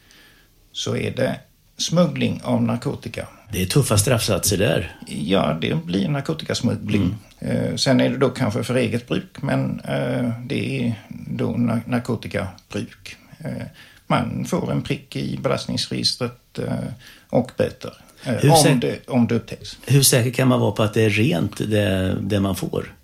så 0.72 0.96
är 0.96 1.10
det 1.10 1.40
smuggling 1.76 2.40
av 2.44 2.62
narkotika. 2.62 3.28
Det 3.52 3.62
är 3.62 3.66
tuffa 3.66 3.98
straffsatser 3.98 4.58
där. 4.58 4.96
Ja, 5.06 5.58
det 5.60 5.84
blir 5.84 6.08
narkotikasmuggling. 6.08 7.16
Eh, 7.38 7.74
sen 7.76 8.00
är 8.00 8.10
det 8.10 8.16
då 8.16 8.28
kanske 8.28 8.62
för 8.64 8.74
eget 8.74 9.08
bruk, 9.08 9.42
men 9.42 9.80
eh, 9.80 10.30
det 10.46 10.78
är 10.86 10.94
då 11.08 11.48
na- 11.54 11.80
narkotikabruk. 11.86 13.16
Eh, 13.38 13.66
man 14.06 14.44
får 14.44 14.72
en 14.72 14.82
prick 14.82 15.16
i 15.16 15.38
belastningsregistret 15.42 16.58
och 17.30 17.50
böter. 17.56 17.92
Hur 18.22 18.50
om, 18.50 18.80
det, 18.80 19.08
om 19.08 19.26
det 19.26 19.34
upptäcks. 19.34 19.78
Hur 19.86 20.02
säker 20.02 20.30
kan 20.30 20.48
man 20.48 20.60
vara 20.60 20.72
på 20.72 20.82
att 20.82 20.94
det 20.94 21.02
är 21.02 21.10
rent, 21.10 21.56
det, 21.56 22.16
det 22.20 22.40
man 22.40 22.56
får? 22.56 22.94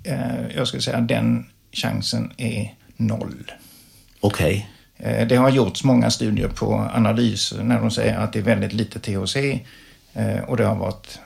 Jag 0.56 0.68
skulle 0.68 0.82
säga 0.82 1.00
den 1.00 1.46
chansen 1.76 2.32
är 2.36 2.74
noll. 2.96 3.52
Okej. 4.20 4.70
Eh, 4.96 5.26
Det 5.28 5.36
har 5.36 5.50
gjorts 5.50 5.84
många 5.84 6.10
studier 6.10 6.48
på 6.48 6.74
analys 6.94 7.54
när 7.62 7.80
de 7.80 7.90
säger 7.90 8.16
att 8.18 8.32
det 8.32 8.38
är 8.38 8.42
väldigt 8.42 8.72
lite 8.72 8.98
THC 8.98 9.36
eh, 10.12 10.38
och 10.46 10.56
det 10.56 10.64
har 10.64 10.76
varit 10.76 11.18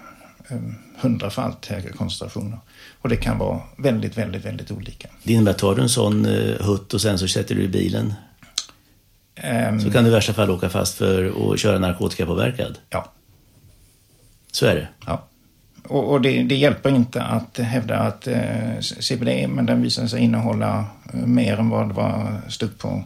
eh, 0.48 0.56
hundrafalt 1.00 1.66
högre 1.66 1.92
koncentrationer. 1.92 2.58
Och 3.02 3.08
det 3.08 3.16
kan 3.16 3.38
vara 3.38 3.60
väldigt, 3.78 4.18
väldigt, 4.18 4.44
väldigt 4.44 4.70
olika. 4.70 5.08
Det 5.22 5.32
innebär 5.32 5.50
att 5.50 5.58
tar 5.58 5.74
du 5.74 5.82
en 5.82 5.88
sån 5.88 6.26
eh, 6.26 6.66
hutt 6.66 6.94
och 6.94 7.00
sen 7.00 7.18
så 7.18 7.28
sätter 7.28 7.54
du 7.54 7.62
i 7.62 7.68
bilen 7.68 8.14
Ehm, 9.42 9.80
så 9.80 9.90
kan 9.90 10.04
du 10.04 10.10
i 10.10 10.12
värsta 10.12 10.32
fall 10.32 10.50
åka 10.50 10.68
fast 10.68 10.94
för 10.94 11.52
att 11.52 11.60
köra 11.60 11.78
narkotikapåverkad. 11.78 12.78
Ja. 12.90 13.12
Så 14.52 14.66
är 14.66 14.74
det. 14.74 14.88
ja. 15.06 15.26
Och, 15.90 16.12
och 16.12 16.20
det, 16.20 16.42
det 16.42 16.54
hjälper 16.54 16.90
inte 16.90 17.22
att 17.22 17.58
hävda 17.58 17.98
att 17.98 18.26
eh, 18.26 18.80
CBD, 18.80 19.48
men 19.48 19.66
den 19.66 19.82
visar 19.82 20.06
sig 20.06 20.20
innehålla 20.20 20.84
eh, 21.12 21.26
mer 21.26 21.56
än 21.56 21.68
vad 21.68 21.88
det 21.88 21.94
var 21.94 22.40
stod 22.48 22.78
på 22.78 23.04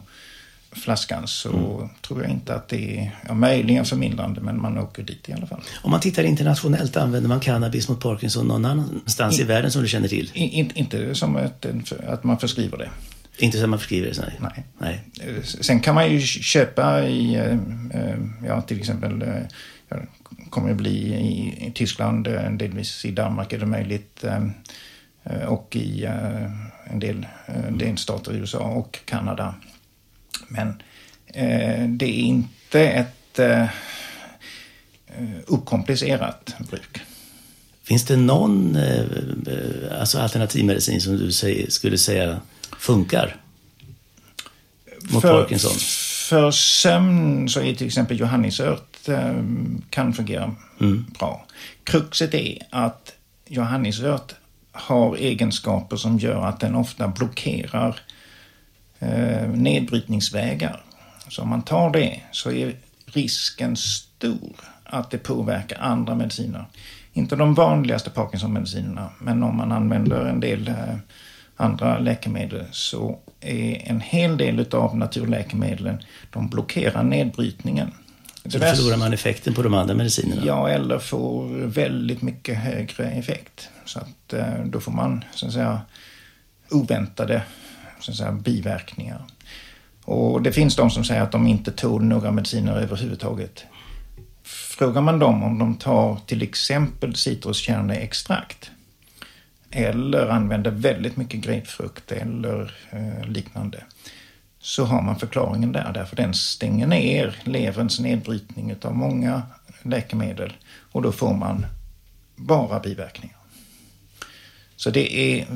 flaskan 0.71 1.27
så 1.27 1.89
tror 2.07 2.21
jag 2.21 2.31
inte 2.31 2.55
att 2.55 2.67
det 2.67 2.99
är, 2.99 3.11
ja, 3.27 3.33
möjligen 3.33 3.85
förmildrande, 3.85 4.41
men 4.41 4.61
man 4.61 4.77
åker 4.77 5.03
dit 5.03 5.29
i 5.29 5.33
alla 5.33 5.47
fall. 5.47 5.61
Om 5.83 5.91
man 5.91 5.99
tittar 5.99 6.23
internationellt, 6.23 6.97
använder 6.97 7.29
man 7.29 7.39
cannabis 7.39 7.89
mot 7.89 7.99
Parkinson 7.99 8.47
någon 8.47 8.65
annanstans 8.65 9.39
i 9.39 9.43
världen 9.43 9.71
som 9.71 9.81
du 9.81 9.87
känner 9.87 10.07
till? 10.07 10.31
In, 10.33 10.71
inte 10.75 11.15
som 11.15 11.37
ett, 11.37 11.65
att 12.07 12.23
man 12.23 12.39
förskriver 12.39 12.77
det. 12.77 12.89
Inte 13.37 13.59
som 13.59 13.69
man 13.69 13.79
förskriver 13.79 14.07
det? 14.07 14.21
Nej. 14.21 14.63
Nej. 14.79 14.99
Nej. 15.17 15.29
Eh, 15.37 15.43
Sen 15.43 15.79
kan 15.79 15.95
man 15.95 16.11
ju 16.11 16.21
köpa 16.21 17.03
i, 17.07 17.35
eh, 17.35 18.17
ja 18.47 18.61
till 18.61 18.79
exempel, 18.79 19.23
kommer 20.49 20.69
det 20.69 20.75
bli 20.75 21.13
i, 21.13 21.67
i 21.67 21.71
Tyskland, 21.71 22.27
eh, 22.27 22.51
delvis 22.51 23.05
i 23.05 23.11
Danmark 23.11 23.53
är 23.53 23.59
det 23.59 23.65
möjligt 23.65 24.23
eh, 24.23 24.43
eh, 25.23 25.45
och 25.45 25.75
i 25.75 26.05
en 26.85 26.99
del 26.99 27.27
eh, 27.45 27.71
delstater 27.71 28.33
i 28.33 28.37
USA 28.37 28.59
och 28.59 28.99
Kanada. 29.05 29.55
Men 30.47 30.81
det 31.87 32.05
är 32.05 32.19
inte 32.19 32.81
ett, 32.81 33.39
okomplicerat 35.47 36.55
bruk. 36.69 37.01
Finns 37.83 38.05
det 38.05 38.17
någon 38.17 38.77
alltså 39.99 40.19
alternativmedicin 40.19 41.01
som 41.01 41.17
du 41.17 41.31
skulle 41.69 41.97
säga 41.97 42.39
funkar 42.79 43.35
mot 45.01 45.21
för, 45.21 45.41
Parkinson? 45.41 45.71
För 46.29 46.51
sömn 46.51 47.49
så 47.49 47.59
är 47.59 47.75
till 47.75 47.87
exempel 47.87 48.19
johannisört 48.19 48.94
eh, 49.09 49.43
kan 49.89 50.13
fungera 50.13 50.55
mm. 50.81 51.05
bra. 51.19 51.45
Kruxet 51.83 52.33
är 52.33 52.57
att 52.69 53.15
johannisört 53.47 54.35
har 54.71 55.15
egenskaper 55.15 55.95
som 55.95 56.17
gör 56.17 56.45
att 56.45 56.59
den 56.59 56.75
ofta 56.75 57.07
blockerar 57.07 57.99
eh, 58.99 59.49
nedbrytningsvägar. 59.49 60.81
Så 61.29 61.41
om 61.41 61.49
man 61.49 61.61
tar 61.61 61.89
det 61.89 62.21
så 62.31 62.51
är 62.51 62.75
risken 63.05 63.75
stor 63.75 64.55
att 64.83 65.11
det 65.11 65.17
påverkar 65.17 65.79
andra 65.79 66.15
mediciner. 66.15 66.65
Inte 67.13 67.35
de 67.35 67.53
vanligaste 67.53 68.09
Parkinson-medicinerna, 68.09 69.09
men 69.19 69.43
om 69.43 69.57
man 69.57 69.71
använder 69.71 70.25
en 70.25 70.39
del 70.39 70.67
eh, 70.67 70.95
andra 71.55 71.99
läkemedel 71.99 72.65
så 72.71 73.19
är 73.41 73.89
en 73.89 74.01
hel 74.01 74.37
del 74.37 74.65
av 74.71 74.97
naturläkemedlen, 74.97 75.97
de 76.29 76.47
blockerar 76.47 77.03
nedbrytningen. 77.03 77.91
Så 78.47 78.57
då 78.57 78.65
förlorar 78.65 78.97
man 78.97 79.13
effekten 79.13 79.53
på 79.53 79.61
de 79.61 79.73
andra 79.73 79.95
medicinerna? 79.95 80.41
Ja, 80.45 80.69
eller 80.69 80.99
får 80.99 81.47
väldigt 81.65 82.21
mycket 82.21 82.57
högre 82.57 83.11
effekt. 83.11 83.69
Så 83.85 83.99
att 83.99 84.33
eh, 84.33 84.65
då 84.65 84.79
får 84.79 84.91
man 84.91 85.23
så 85.33 85.47
att 85.47 85.53
säga 85.53 85.81
oväntade 86.69 87.41
så 87.99 88.11
att 88.11 88.17
säga, 88.17 88.31
biverkningar. 88.31 89.21
Och 90.03 90.41
det 90.41 90.51
finns 90.51 90.75
de 90.75 90.89
som 90.91 91.03
säger 91.05 91.21
att 91.21 91.31
de 91.31 91.47
inte 91.47 91.71
tål 91.71 92.03
några 92.03 92.31
mediciner 92.31 92.77
överhuvudtaget. 92.77 93.65
Frågar 94.43 95.01
man 95.01 95.19
dem 95.19 95.43
om 95.43 95.59
de 95.59 95.75
tar 95.75 96.17
till 96.25 96.41
exempel 96.41 97.15
citruskärneextrakt 97.15 98.71
eller 99.71 100.27
använder 100.27 100.71
väldigt 100.71 101.17
mycket 101.17 101.39
grapefrukt 101.39 102.11
eller 102.11 102.73
eh, 102.89 103.27
liknande 103.29 103.83
så 104.65 104.85
har 104.85 105.01
man 105.01 105.19
förklaringen 105.19 105.71
där. 105.71 105.91
Därför 105.93 106.15
den 106.15 106.33
stänger 106.33 106.87
ner 106.87 107.35
leverns 107.43 107.99
nedbrytning 107.99 108.75
av 108.81 108.95
många 108.95 109.41
läkemedel 109.83 110.53
och 110.91 111.01
då 111.01 111.11
får 111.11 111.33
man 111.33 111.65
bara 112.35 112.79
biverkningar. 112.79 113.37
Så 114.75 114.89
det 114.89 115.17
är 115.17 115.47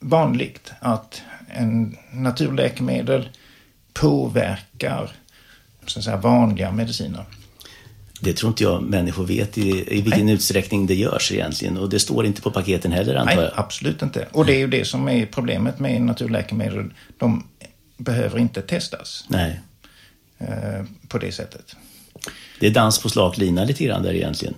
vanligt 0.00 0.72
att 0.80 1.22
en 1.48 1.96
naturläkemedel 2.12 3.28
påverkar 3.92 5.10
så 5.86 5.98
att 5.98 6.04
säga, 6.04 6.16
vanliga 6.16 6.72
mediciner. 6.72 7.24
Det 8.20 8.32
tror 8.32 8.50
inte 8.50 8.62
jag 8.62 8.82
människor 8.82 9.26
vet 9.26 9.58
i, 9.58 9.98
i 9.98 10.00
vilken 10.00 10.26
Nej. 10.26 10.34
utsträckning 10.34 10.86
det 10.86 10.94
görs 10.94 11.32
egentligen. 11.32 11.78
Och 11.78 11.88
det 11.88 11.98
står 11.98 12.26
inte 12.26 12.42
på 12.42 12.50
paketen 12.50 12.92
heller 12.92 13.14
antar 13.14 13.32
jag. 13.32 13.42
Nej, 13.42 13.52
absolut 13.54 14.02
inte. 14.02 14.28
Och 14.32 14.46
det 14.46 14.54
är 14.54 14.58
ju 14.58 14.66
det 14.66 14.84
som 14.84 15.08
är 15.08 15.26
problemet 15.26 15.78
med 15.78 16.02
naturläkemedel. 16.02 16.90
De 17.18 17.44
behöver 17.98 18.38
inte 18.38 18.62
testas. 18.62 19.24
Nej. 19.28 19.60
Eh, 20.38 20.84
på 21.08 21.18
det 21.18 21.32
sättet. 21.32 21.76
Det 22.60 22.66
är 22.66 22.70
dans 22.70 23.02
på 23.02 23.08
slak 23.08 23.38
lina 23.38 23.64
lite 23.64 23.84
grann 23.84 24.02
där 24.02 24.14
egentligen. 24.14 24.54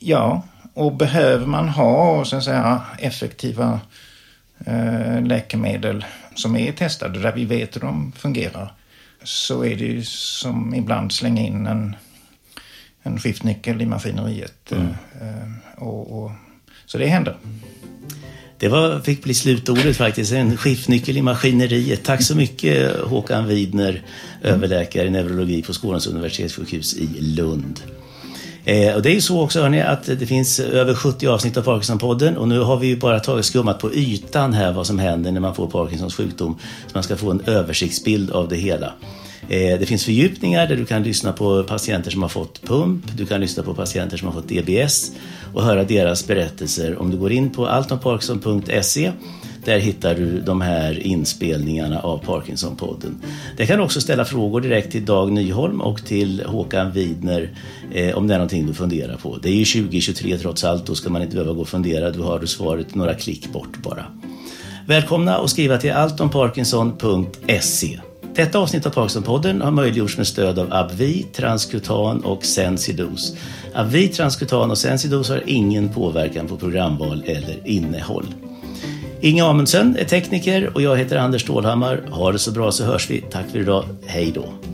Ja, 0.00 0.42
och 0.74 0.96
behöver 0.96 1.46
man 1.46 1.68
ha 1.68 2.24
så 2.24 2.36
att 2.36 2.44
säga, 2.44 2.82
effektiva 2.98 3.80
eh, 4.66 5.22
läkemedel 5.22 6.04
som 6.34 6.56
är 6.56 6.72
testade, 6.72 7.18
där 7.18 7.32
vi 7.32 7.44
vet 7.44 7.76
hur 7.76 7.80
de 7.80 8.12
fungerar, 8.12 8.72
så 9.22 9.64
är 9.64 9.76
det 9.76 9.84
ju 9.84 10.04
som 10.04 10.74
ibland 10.74 11.12
slänga 11.12 11.42
in 11.42 11.66
en, 11.66 11.96
en 13.02 13.18
skiftnyckel 13.18 13.82
i 13.82 13.86
maskineriet. 13.86 14.72
Mm. 14.72 14.88
Eh, 15.20 15.82
och, 15.82 16.24
och, 16.24 16.30
så 16.86 16.98
det 16.98 17.06
händer. 17.06 17.36
Det 18.64 18.70
var, 18.70 19.00
fick 19.00 19.22
bli 19.22 19.34
slutordet 19.34 19.96
faktiskt, 19.96 20.32
en 20.32 20.56
skiftnyckel 20.56 21.16
i 21.16 21.22
maskineriet. 21.22 22.04
Tack 22.04 22.22
så 22.22 22.36
mycket 22.36 23.00
Håkan 23.00 23.46
Widner, 23.46 24.02
överläkare 24.42 25.06
i 25.06 25.10
neurologi 25.10 25.62
på 25.62 25.72
Skånes 25.72 26.06
universitetssjukhus 26.06 26.94
i 26.94 27.06
Lund. 27.20 27.80
Eh, 28.64 28.94
och 28.94 29.02
det 29.02 29.10
är 29.10 29.14
ju 29.14 29.20
så 29.20 29.42
också 29.42 29.62
hörni, 29.62 29.80
att 29.80 30.04
det 30.04 30.26
finns 30.26 30.60
över 30.60 30.94
70 30.94 31.26
avsnitt 31.26 31.56
av 31.56 31.62
Parkinson-podden 31.64 32.36
och 32.36 32.48
nu 32.48 32.58
har 32.58 32.76
vi 32.76 32.86
ju 32.86 32.96
bara 32.96 33.20
tagit 33.20 33.44
skummat 33.44 33.78
på 33.78 33.94
ytan 33.94 34.52
här 34.52 34.72
vad 34.72 34.86
som 34.86 34.98
händer 34.98 35.32
när 35.32 35.40
man 35.40 35.54
får 35.54 35.66
Parkinsons 35.66 36.14
sjukdom. 36.14 36.58
Så 36.86 36.90
man 36.94 37.02
ska 37.02 37.16
få 37.16 37.30
en 37.30 37.40
översiktsbild 37.46 38.30
av 38.30 38.48
det 38.48 38.56
hela. 38.56 38.92
Eh, 39.48 39.78
det 39.78 39.86
finns 39.86 40.04
fördjupningar 40.04 40.66
där 40.66 40.76
du 40.76 40.84
kan 40.84 41.02
lyssna 41.02 41.32
på 41.32 41.64
patienter 41.64 42.10
som 42.10 42.22
har 42.22 42.28
fått 42.28 42.62
pump, 42.62 43.04
du 43.16 43.26
kan 43.26 43.40
lyssna 43.40 43.62
på 43.62 43.74
patienter 43.74 44.16
som 44.16 44.28
har 44.28 44.34
fått 44.34 44.48
DBS 44.48 45.12
och 45.54 45.62
höra 45.62 45.84
deras 45.84 46.26
berättelser. 46.26 46.98
Om 46.98 47.10
du 47.10 47.16
går 47.16 47.32
in 47.32 47.50
på 47.50 47.66
altonparkinson.se 47.66 49.12
där 49.64 49.78
hittar 49.78 50.14
du 50.14 50.40
de 50.40 50.60
här 50.60 51.06
inspelningarna 51.06 52.00
av 52.00 52.24
Parkinson-podden. 52.24 53.14
Där 53.56 53.66
kan 53.66 53.78
du 53.78 53.84
också 53.84 54.00
ställa 54.00 54.24
frågor 54.24 54.60
direkt 54.60 54.92
till 54.92 55.04
Dag 55.04 55.32
Nyholm 55.32 55.80
och 55.80 56.04
till 56.04 56.42
Håkan 56.46 56.92
Widner 56.92 57.50
eh, 57.92 58.16
om 58.16 58.26
det 58.26 58.34
är 58.34 58.38
någonting 58.38 58.66
du 58.66 58.74
funderar 58.74 59.16
på. 59.16 59.38
Det 59.42 59.48
är 59.48 59.54
ju 59.54 59.64
2023 59.64 60.38
trots 60.38 60.64
allt, 60.64 60.86
då 60.86 60.94
ska 60.94 61.10
man 61.10 61.22
inte 61.22 61.34
behöva 61.34 61.52
gå 61.52 61.60
och 61.60 61.68
fundera. 61.68 62.10
Du 62.10 62.20
har 62.20 62.38
du 62.38 62.46
svaret 62.46 62.94
några 62.94 63.14
klick 63.14 63.52
bort 63.52 63.82
bara. 63.82 64.06
Välkomna 64.86 65.38
och 65.38 65.50
skriva 65.50 65.78
till 65.78 65.92
altonparkinson.se. 65.92 68.00
Detta 68.34 68.58
avsnitt 68.58 68.86
av 68.86 68.90
Parkinsonpodden 68.90 69.62
har 69.62 69.70
möjliggjorts 69.70 70.16
med 70.16 70.26
stöd 70.26 70.58
av 70.58 70.72
Abvi, 70.72 71.26
Transkutan 71.32 72.24
och 72.24 72.44
Sensidos. 72.44 73.36
Abvi, 73.74 74.08
Transkutan 74.08 74.70
och 74.70 74.78
Sensidos 74.78 75.28
har 75.28 75.42
ingen 75.46 75.88
påverkan 75.88 76.48
på 76.48 76.56
programval 76.56 77.22
eller 77.26 77.68
innehåll. 77.68 78.26
Inge 79.20 79.44
Amundsen 79.44 79.96
är 79.96 80.04
tekniker 80.04 80.70
och 80.74 80.82
jag 80.82 80.96
heter 80.96 81.16
Anders 81.16 81.42
Stålhammar. 81.42 82.02
Ha 82.10 82.32
det 82.32 82.38
så 82.38 82.50
bra 82.50 82.72
så 82.72 82.84
hörs 82.84 83.10
vi. 83.10 83.20
Tack 83.20 83.50
för 83.50 83.58
idag. 83.58 83.84
Hej 84.06 84.32
då. 84.34 84.73